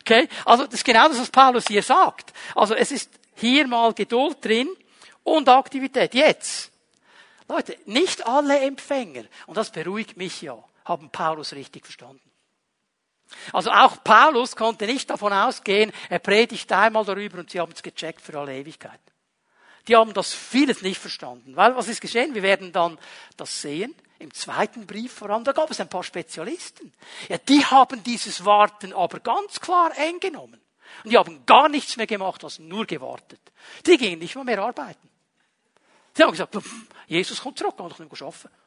[0.00, 0.28] Okay?
[0.44, 2.32] Also, das ist genau das, was Paulus hier sagt.
[2.54, 4.68] Also, es ist hier mal Geduld drin
[5.22, 6.14] und Aktivität.
[6.14, 6.72] Jetzt.
[7.48, 12.22] Leute, nicht alle Empfänger, und das beruhigt mich ja, haben Paulus richtig verstanden.
[13.52, 17.82] Also auch Paulus konnte nicht davon ausgehen, er predigt einmal darüber und sie haben es
[17.82, 19.00] gecheckt für alle Ewigkeit.
[19.88, 21.56] Die haben das vieles nicht verstanden.
[21.56, 22.34] Weil was ist geschehen?
[22.34, 22.98] Wir werden dann
[23.36, 23.94] das sehen.
[24.18, 26.92] Im zweiten Brief voran, da gab es ein paar Spezialisten.
[27.28, 30.60] Ja, die haben dieses Warten aber ganz klar eng genommen.
[31.02, 33.40] Und die haben gar nichts mehr gemacht, als nur gewartet.
[33.84, 35.10] Die gingen nicht mal mehr arbeiten.
[36.16, 36.56] Sie haben gesagt,
[37.08, 38.63] Jesus kommt zurück, kann doch nicht mehr arbeiten.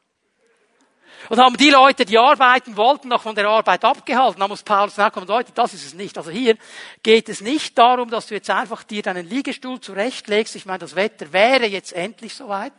[1.29, 4.39] Und haben die Leute, die arbeiten wollten, noch von der Arbeit abgehalten.
[4.39, 6.17] Da muss Paulus nachkommen, Leute, das ist es nicht.
[6.17, 6.57] Also hier
[7.03, 10.55] geht es nicht darum, dass du jetzt einfach dir deinen Liegestuhl zurechtlegst.
[10.55, 12.73] Ich meine, das Wetter wäre jetzt endlich soweit.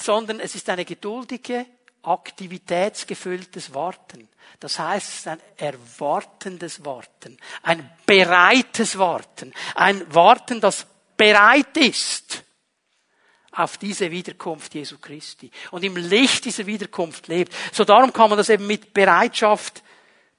[0.00, 1.66] Sondern es ist eine geduldige,
[2.02, 4.28] aktivitätsgefülltes Warten.
[4.60, 7.38] Das heißt, es ist ein erwartendes Warten.
[7.62, 9.54] Ein bereites Warten.
[9.74, 10.86] Ein Warten, das
[11.16, 12.43] bereit ist
[13.54, 17.54] auf diese Wiederkunft Jesu Christi und im Licht dieser Wiederkunft lebt.
[17.72, 19.82] So darum kann man das eben mit Bereitschaft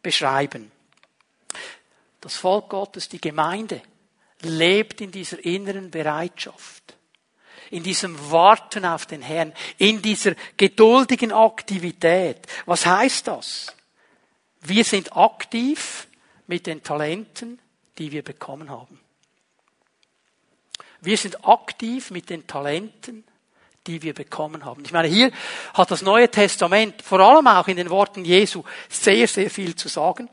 [0.01, 0.71] beschreiben.
[2.21, 3.81] Das Volk Gottes, die Gemeinde,
[4.41, 6.95] lebt in dieser inneren Bereitschaft,
[7.71, 12.47] in diesem Warten auf den Herrn, in dieser geduldigen Aktivität.
[12.65, 13.75] Was heißt das?
[14.61, 16.07] Wir sind aktiv
[16.47, 17.59] mit den Talenten,
[17.97, 18.99] die wir bekommen haben.
[21.05, 23.23] Wir sind aktiv mit den Talenten,
[23.87, 24.83] die wir bekommen haben.
[24.85, 25.31] Ich meine, hier
[25.73, 29.87] hat das Neue Testament vor allem auch in den Worten Jesu sehr, sehr viel zu
[29.87, 30.29] sagen.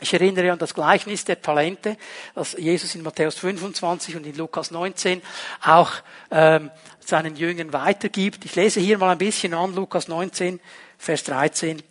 [0.00, 1.96] Ich erinnere an das Gleichnis der Talente,
[2.34, 5.22] das Jesus in Matthäus 25 und in Lukas 19
[5.64, 5.92] auch
[6.30, 8.44] ähm, seinen Jüngern weitergibt.
[8.44, 10.58] Ich lese hier mal ein bisschen an, Lukas 19,
[10.98, 11.82] Vers 13.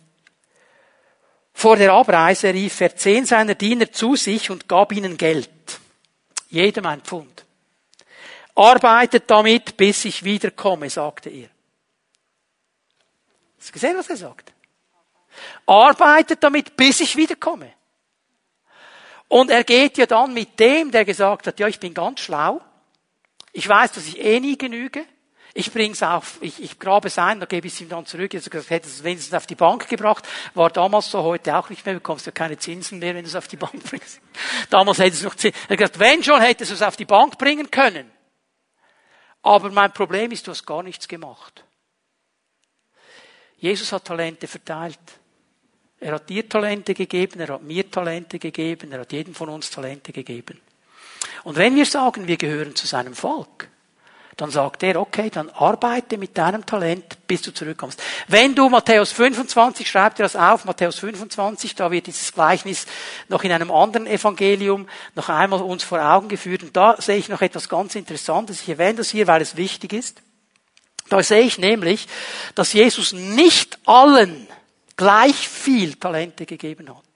[1.54, 5.48] Vor der Abreise rief er zehn seiner Diener zu sich und gab ihnen Geld.
[6.50, 7.41] Jedem ein Pfund.
[8.54, 11.48] Arbeitet damit, bis ich wiederkomme, sagte er.
[13.58, 14.52] Hast du gesehen, was er sagt?
[15.66, 17.72] Arbeitet damit, bis ich wiederkomme.
[19.28, 22.60] Und er geht ja dann mit dem, der gesagt hat, ja, ich bin ganz schlau.
[23.52, 25.06] Ich weiß, dass ich eh nie genüge.
[25.54, 28.34] Ich bring's auf, ich, ich grabe es ein, da gebe ich es ihm dann zurück.
[28.34, 30.26] Also hätte es wenigstens auf die Bank gebracht.
[30.54, 31.94] War damals so, heute auch nicht mehr.
[31.94, 34.20] Du bekommst ja keine Zinsen mehr, wenn du es auf die Bank bringst.
[34.70, 35.58] Damals hätte es noch Zinsen.
[35.68, 38.10] Er hat gesagt, wenn schon, hätte es es auf die Bank bringen können.
[39.42, 41.64] Aber mein Problem ist, du hast gar nichts gemacht.
[43.58, 44.98] Jesus hat Talente verteilt.
[46.00, 49.70] Er hat dir Talente gegeben, er hat mir Talente gegeben, er hat jedem von uns
[49.70, 50.60] Talente gegeben.
[51.44, 53.68] Und wenn wir sagen, wir gehören zu seinem Volk,
[54.36, 58.02] dann sagt er, okay, dann arbeite mit deinem Talent, bis du zurückkommst.
[58.28, 62.86] Wenn du Matthäus 25, schreib dir das auf, Matthäus 25, da wird dieses Gleichnis
[63.28, 66.62] noch in einem anderen Evangelium noch einmal uns vor Augen geführt.
[66.62, 68.62] Und da sehe ich noch etwas ganz Interessantes.
[68.62, 70.22] Ich erwähne das hier, weil es wichtig ist.
[71.08, 72.08] Da sehe ich nämlich,
[72.54, 74.46] dass Jesus nicht allen
[74.96, 77.11] gleich viel Talente gegeben hat.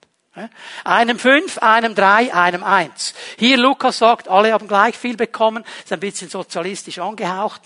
[0.83, 3.13] Einem fünf, einem drei, einem eins.
[3.37, 5.63] Hier Lukas sagt, alle haben gleich viel bekommen.
[5.83, 7.61] Ist ein bisschen sozialistisch angehaucht.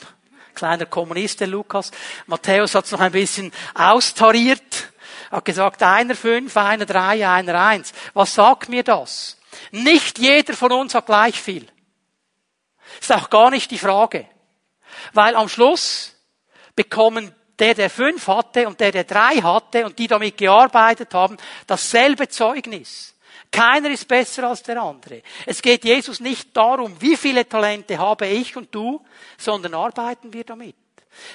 [0.53, 1.91] Kleiner Kommunist, der Lukas.
[2.27, 4.91] Matthäus hat es noch ein bisschen austariert.
[5.31, 7.93] Hat gesagt, einer fünf, einer drei, einer eins.
[8.13, 9.37] Was sagt mir das?
[9.71, 11.67] Nicht jeder von uns hat gleich viel.
[12.99, 14.27] Ist auch gar nicht die Frage.
[15.13, 16.15] Weil am Schluss
[16.75, 21.37] bekommen der, der fünf hatte und der, der drei hatte und die damit gearbeitet haben,
[21.67, 23.13] dasselbe Zeugnis.
[23.51, 25.21] Keiner ist besser als der andere.
[25.45, 29.05] Es geht Jesus nicht darum, wie viele Talente habe ich und du,
[29.37, 30.75] sondern arbeiten wir damit.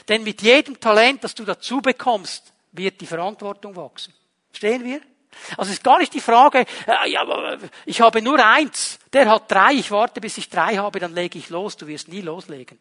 [0.08, 4.12] Denn mit jedem Talent, das du dazu bekommst, wird die Verantwortung wachsen.
[4.52, 5.00] Stehen wir?
[5.56, 7.16] Also es ist gar nicht die Frage, äh,
[7.84, 11.38] ich habe nur eins, der hat drei, ich warte, bis ich drei habe, dann lege
[11.38, 12.78] ich los, du wirst nie loslegen.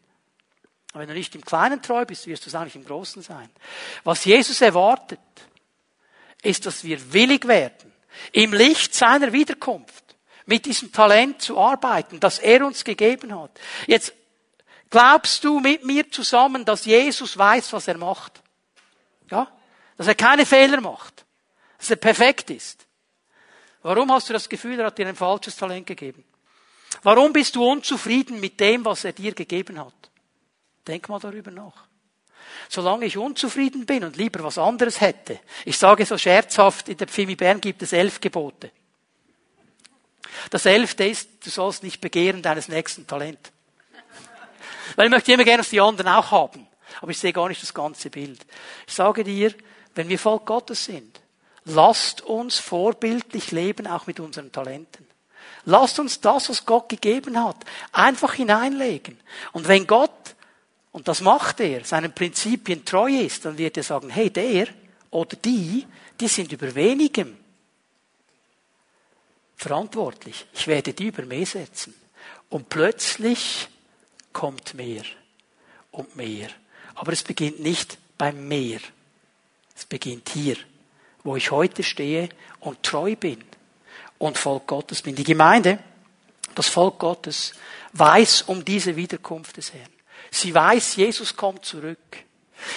[0.96, 3.20] Aber wenn du nicht im Kleinen treu bist, wirst du es auch nicht im Großen
[3.20, 3.50] sein.
[4.02, 5.20] Was Jesus erwartet,
[6.42, 7.92] ist, dass wir willig werden,
[8.32, 10.16] im Licht seiner Wiederkunft
[10.46, 13.60] mit diesem Talent zu arbeiten, das er uns gegeben hat.
[13.86, 14.14] Jetzt
[14.88, 18.42] glaubst du mit mir zusammen, dass Jesus weiß, was er macht?
[19.30, 19.52] Ja?
[19.98, 21.26] Dass er keine Fehler macht.
[21.76, 22.86] Dass er perfekt ist.
[23.82, 26.24] Warum hast du das Gefühl, er hat dir ein falsches Talent gegeben?
[27.02, 29.92] Warum bist du unzufrieden mit dem, was er dir gegeben hat?
[30.86, 31.86] Denk mal darüber nach.
[32.68, 35.38] Solange ich unzufrieden bin und lieber was anderes hätte.
[35.64, 38.70] Ich sage so scherzhaft, in der Pfimi Bern gibt es elf Gebote.
[40.50, 43.52] Das elfte ist, du sollst nicht begehren deines nächsten Talent.
[44.94, 46.66] Weil ich möchte immer gerne, dass die anderen auch haben.
[47.00, 48.46] Aber ich sehe gar nicht das ganze Bild.
[48.86, 49.52] Ich sage dir,
[49.94, 51.20] wenn wir Volk Gottes sind,
[51.64, 55.06] lasst uns vorbildlich leben, auch mit unseren Talenten.
[55.64, 57.56] Lasst uns das, was Gott gegeben hat,
[57.92, 59.18] einfach hineinlegen.
[59.52, 60.35] Und wenn Gott
[60.96, 64.66] und das macht er, seinen Prinzipien treu ist, dann wird er sagen, hey, der
[65.10, 65.86] oder die,
[66.18, 67.36] die sind über wenigem
[69.56, 70.46] verantwortlich.
[70.54, 71.94] Ich werde die über mehr setzen.
[72.48, 73.68] Und plötzlich
[74.32, 75.02] kommt mehr
[75.90, 76.48] und mehr.
[76.94, 78.80] Aber es beginnt nicht beim Meer.
[79.76, 80.56] Es beginnt hier,
[81.24, 82.30] wo ich heute stehe
[82.60, 83.44] und treu bin
[84.16, 85.14] und Volk Gottes bin.
[85.14, 85.78] Die Gemeinde,
[86.54, 87.52] das Volk Gottes,
[87.92, 89.95] weiß um diese Wiederkunft des Herrn.
[90.36, 91.98] Sie weiß, Jesus kommt zurück.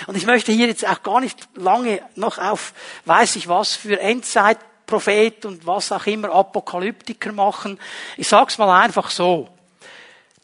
[0.07, 2.73] Und ich möchte hier jetzt auch gar nicht lange noch auf,
[3.05, 7.79] weiß ich was, für Endzeitprophet und was auch immer Apokalyptiker machen.
[8.17, 9.49] Ich sag's mal einfach so.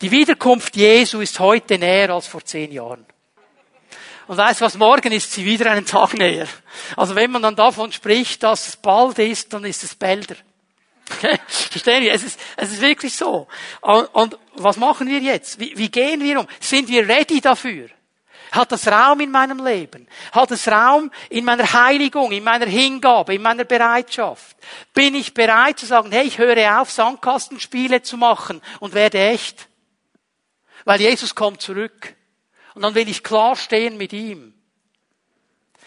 [0.02, 3.06] Die Wiederkunft Jesu ist heute näher als vor zehn Jahren.
[4.28, 6.48] Und weißt was, morgen ist sie wieder einen Tag näher.
[6.98, 10.36] Also wenn man dann davon spricht, dass es bald ist, dann ist es bälder.
[11.48, 12.14] Verstehen wir?
[12.14, 13.48] Es ist, es ist wirklich so.
[13.82, 15.60] Und, und was machen wir jetzt?
[15.60, 16.48] Wie, wie gehen wir um?
[16.60, 17.90] Sind wir ready dafür?
[18.52, 20.08] Hat das Raum in meinem Leben?
[20.32, 24.56] Hat es Raum in meiner Heiligung, in meiner Hingabe, in meiner Bereitschaft?
[24.94, 29.68] Bin ich bereit zu sagen, hey, ich höre auf, Sandkastenspiele zu machen und werde echt?
[30.86, 32.16] Weil Jesus kommt zurück.
[32.76, 34.54] Und dann will ich klar stehen mit ihm.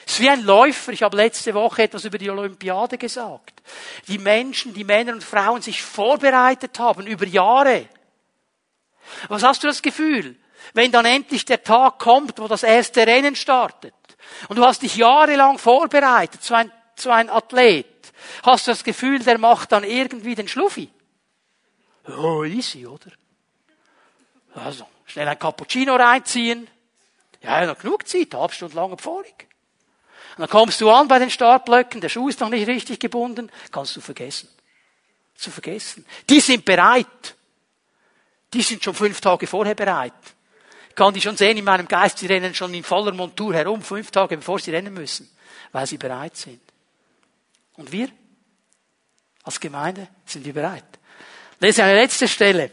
[0.06, 0.92] Es ist wie ein Läufer.
[0.92, 3.62] Ich habe letzte Woche etwas über die Olympiade gesagt.
[4.08, 7.86] Die Menschen, die Männer und Frauen sich vorbereitet haben über Jahre.
[9.28, 10.36] Was hast du das Gefühl?
[10.74, 13.94] Wenn dann endlich der Tag kommt, wo das erste Rennen startet.
[14.48, 17.86] Und du hast dich jahrelang vorbereitet, so ein, so ein Athlet.
[18.42, 20.90] Hast du das Gefühl, der macht dann irgendwie den Schluffi?
[22.06, 23.10] Oh, easy, oder?
[24.54, 26.68] Also, schnell ein Cappuccino reinziehen.
[27.42, 29.46] Ja, noch genug Zeit, halb Stunde lang Pfaulig.
[30.36, 33.50] Und dann kommst du an bei den Startblöcken, der Schuh ist noch nicht richtig gebunden,
[33.72, 34.48] kannst du vergessen.
[35.34, 36.04] Zu vergessen.
[36.28, 37.36] Die sind bereit.
[38.52, 40.12] Die sind schon fünf Tage vorher bereit.
[40.88, 43.82] Ich kann die schon sehen in meinem Geist, sie rennen schon in voller Montur herum,
[43.82, 45.30] fünf Tage bevor sie rennen müssen,
[45.72, 46.60] weil sie bereit sind.
[47.74, 48.08] Und wir
[49.44, 50.84] als Gemeinde sind wir bereit.
[51.60, 52.70] Lese eine letzte Stelle.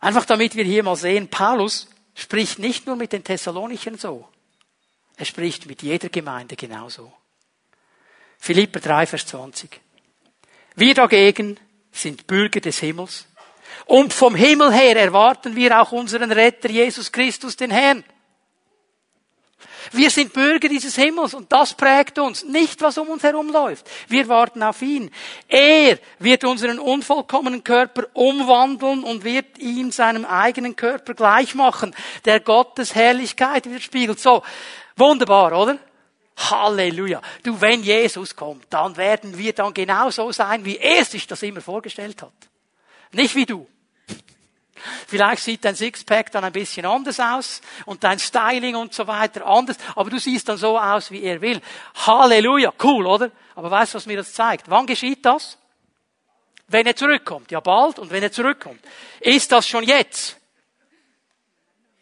[0.00, 4.28] Einfach damit wir hier mal sehen, Paulus spricht nicht nur mit den Thessalonichern so.
[5.16, 7.12] Er spricht mit jeder Gemeinde genauso.
[8.38, 9.80] Philipper 3, Vers 20.
[10.74, 11.58] Wir dagegen
[11.96, 13.26] sind Bürger des Himmels.
[13.86, 18.04] Und vom Himmel her erwarten wir auch unseren Retter Jesus Christus, den Herrn.
[19.92, 23.88] Wir sind Bürger dieses Himmels und das prägt uns, nicht was um uns herum läuft.
[24.08, 25.10] Wir warten auf ihn.
[25.46, 31.94] Er wird unseren unvollkommenen Körper umwandeln und wird ihn seinem eigenen Körper gleich machen,
[32.24, 34.18] der Gottes Herrlichkeit widerspiegelt.
[34.18, 34.42] So,
[34.96, 35.78] wunderbar, oder?
[36.36, 37.22] Halleluja.
[37.42, 41.60] Du, wenn Jesus kommt, dann werden wir dann genauso sein, wie er sich das immer
[41.60, 42.32] vorgestellt hat.
[43.12, 43.66] Nicht wie du.
[45.06, 49.46] Vielleicht sieht dein Sixpack dann ein bisschen anders aus und dein Styling und so weiter
[49.46, 51.60] anders, aber du siehst dann so aus, wie er will.
[52.06, 53.30] Halleluja, cool, oder?
[53.54, 54.68] Aber weißt du, was mir das zeigt?
[54.68, 55.58] Wann geschieht das?
[56.68, 57.50] Wenn er zurückkommt.
[57.50, 58.80] Ja, bald und wenn er zurückkommt.
[59.20, 60.36] Ist das schon jetzt?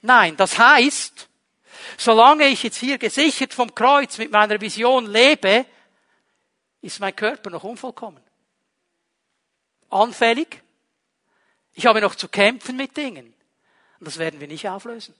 [0.02, 1.28] Nein, das heißt,
[1.96, 5.66] solange ich jetzt hier gesichert vom Kreuz mit meiner Vision lebe,
[6.80, 8.22] ist mein Körper noch unvollkommen.
[9.90, 10.62] Anfällig,
[11.74, 13.34] ich habe noch zu kämpfen mit Dingen.
[13.98, 15.14] Und das werden wir nicht auflösen.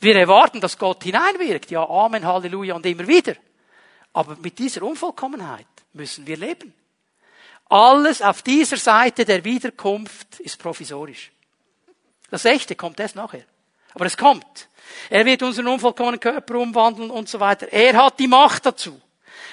[0.00, 1.70] Wir erwarten, dass Gott hineinwirkt.
[1.70, 3.36] Ja, Amen, Halleluja und immer wieder.
[4.12, 6.74] Aber mit dieser Unvollkommenheit müssen wir leben.
[7.68, 11.32] Alles auf dieser Seite der Wiederkunft ist provisorisch.
[12.30, 13.44] Das Echte kommt erst nachher.
[13.94, 14.68] Aber es kommt.
[15.10, 17.72] Er wird unseren unvollkommenen Körper umwandeln und so weiter.
[17.72, 19.00] Er hat die Macht dazu.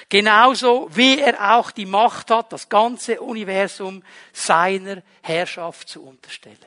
[0.08, 6.58] Genauso wie er auch die Macht hat, das ganze Universum seiner Herrschaft zu unterstellen.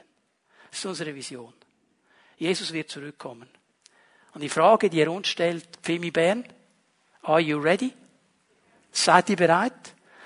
[0.70, 1.54] Das ist unsere Vision.
[2.38, 3.50] Jesus wird zurückkommen.
[4.34, 6.46] Und die Frage, die er uns stellt, Fimi Bern,
[7.24, 7.94] are you ready?
[8.92, 9.74] Seid ihr bereit?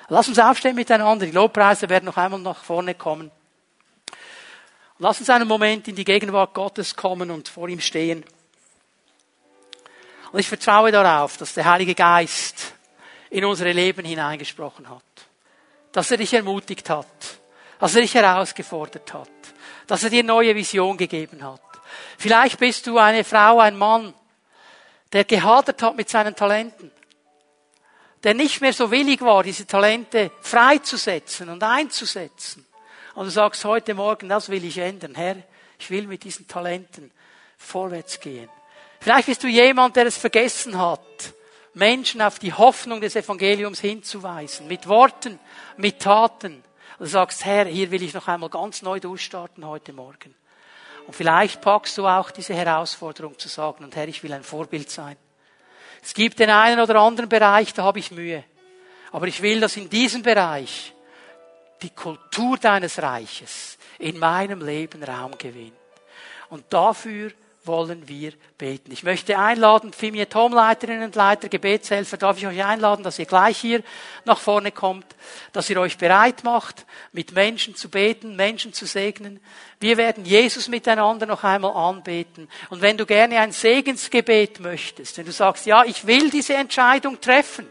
[0.10, 1.26] Lass uns aufstehen miteinander.
[1.26, 3.32] Die Lobpreise werden noch einmal nach vorne kommen.
[5.04, 8.24] Lass uns einen Moment in die Gegenwart Gottes kommen und vor ihm stehen.
[10.32, 12.76] Und ich vertraue darauf, dass der Heilige Geist
[13.32, 15.02] in unsere Leben hineingesprochen hat.
[15.92, 17.08] Dass er dich ermutigt hat.
[17.80, 19.32] Dass er dich herausgefordert hat.
[19.88, 21.64] Dass er dir neue Vision gegeben hat.
[22.20, 24.14] Vielleicht bist du eine Frau, ein Mann,
[25.14, 26.92] der gehadert hat mit seinen Talenten.
[28.22, 32.68] Der nicht mehr so willig war, diese Talente freizusetzen und einzusetzen.
[33.14, 35.16] Und du sagst heute Morgen, das will ich ändern.
[35.16, 35.36] Herr,
[35.80, 37.12] ich will mit diesen Talenten
[37.58, 38.50] vorwärts gehen.
[39.00, 41.34] Vielleicht bist du jemand, der es vergessen hat,
[41.74, 44.68] Menschen auf die Hoffnung des Evangeliums hinzuweisen.
[44.68, 45.40] Mit Worten,
[45.78, 46.64] mit Taten.
[47.00, 50.36] Und du sagst, Herr, hier will ich noch einmal ganz neu durchstarten heute Morgen.
[51.08, 54.90] Und vielleicht packst du auch diese Herausforderung zu sagen, und Herr, ich will ein Vorbild
[54.90, 55.18] sein.
[56.04, 58.44] Es gibt den einen oder anderen Bereich, da habe ich Mühe.
[59.12, 60.94] Aber ich will, dass in diesem Bereich
[61.82, 65.74] die Kultur deines Reiches in meinem Leben Raum gewinnt.
[66.50, 67.32] Und dafür
[67.64, 68.92] wollen wir beten.
[68.92, 73.60] Ich möchte einladen, Fimie Tomleiterinnen und Leiter, Gebetshelfer, darf ich euch einladen, dass ihr gleich
[73.60, 73.84] hier
[74.26, 75.06] nach vorne kommt,
[75.54, 79.40] dass ihr euch bereit macht, mit Menschen zu beten, Menschen zu segnen.
[79.80, 82.50] Wir werden Jesus miteinander noch einmal anbeten.
[82.70, 87.22] Und wenn du gerne ein Segensgebet möchtest, wenn du sagst, ja, ich will diese Entscheidung
[87.22, 87.68] treffen,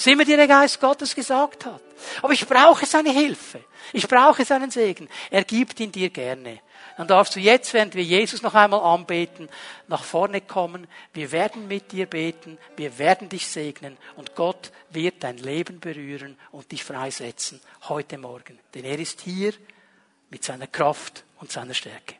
[0.00, 1.82] was immer dir der Geist Gottes gesagt hat,
[2.22, 6.60] aber ich brauche seine Hilfe, ich brauche seinen Segen, er gibt ihn dir gerne.
[6.96, 9.48] Dann darfst du jetzt, während wir Jesus noch einmal anbeten,
[9.88, 10.86] nach vorne kommen.
[11.12, 13.96] Wir werden mit dir beten, wir werden dich segnen.
[14.16, 17.60] Und Gott wird dein Leben berühren und dich freisetzen.
[17.88, 18.58] Heute Morgen.
[18.74, 19.54] Denn er ist hier
[20.28, 22.19] mit seiner Kraft und seiner Stärke.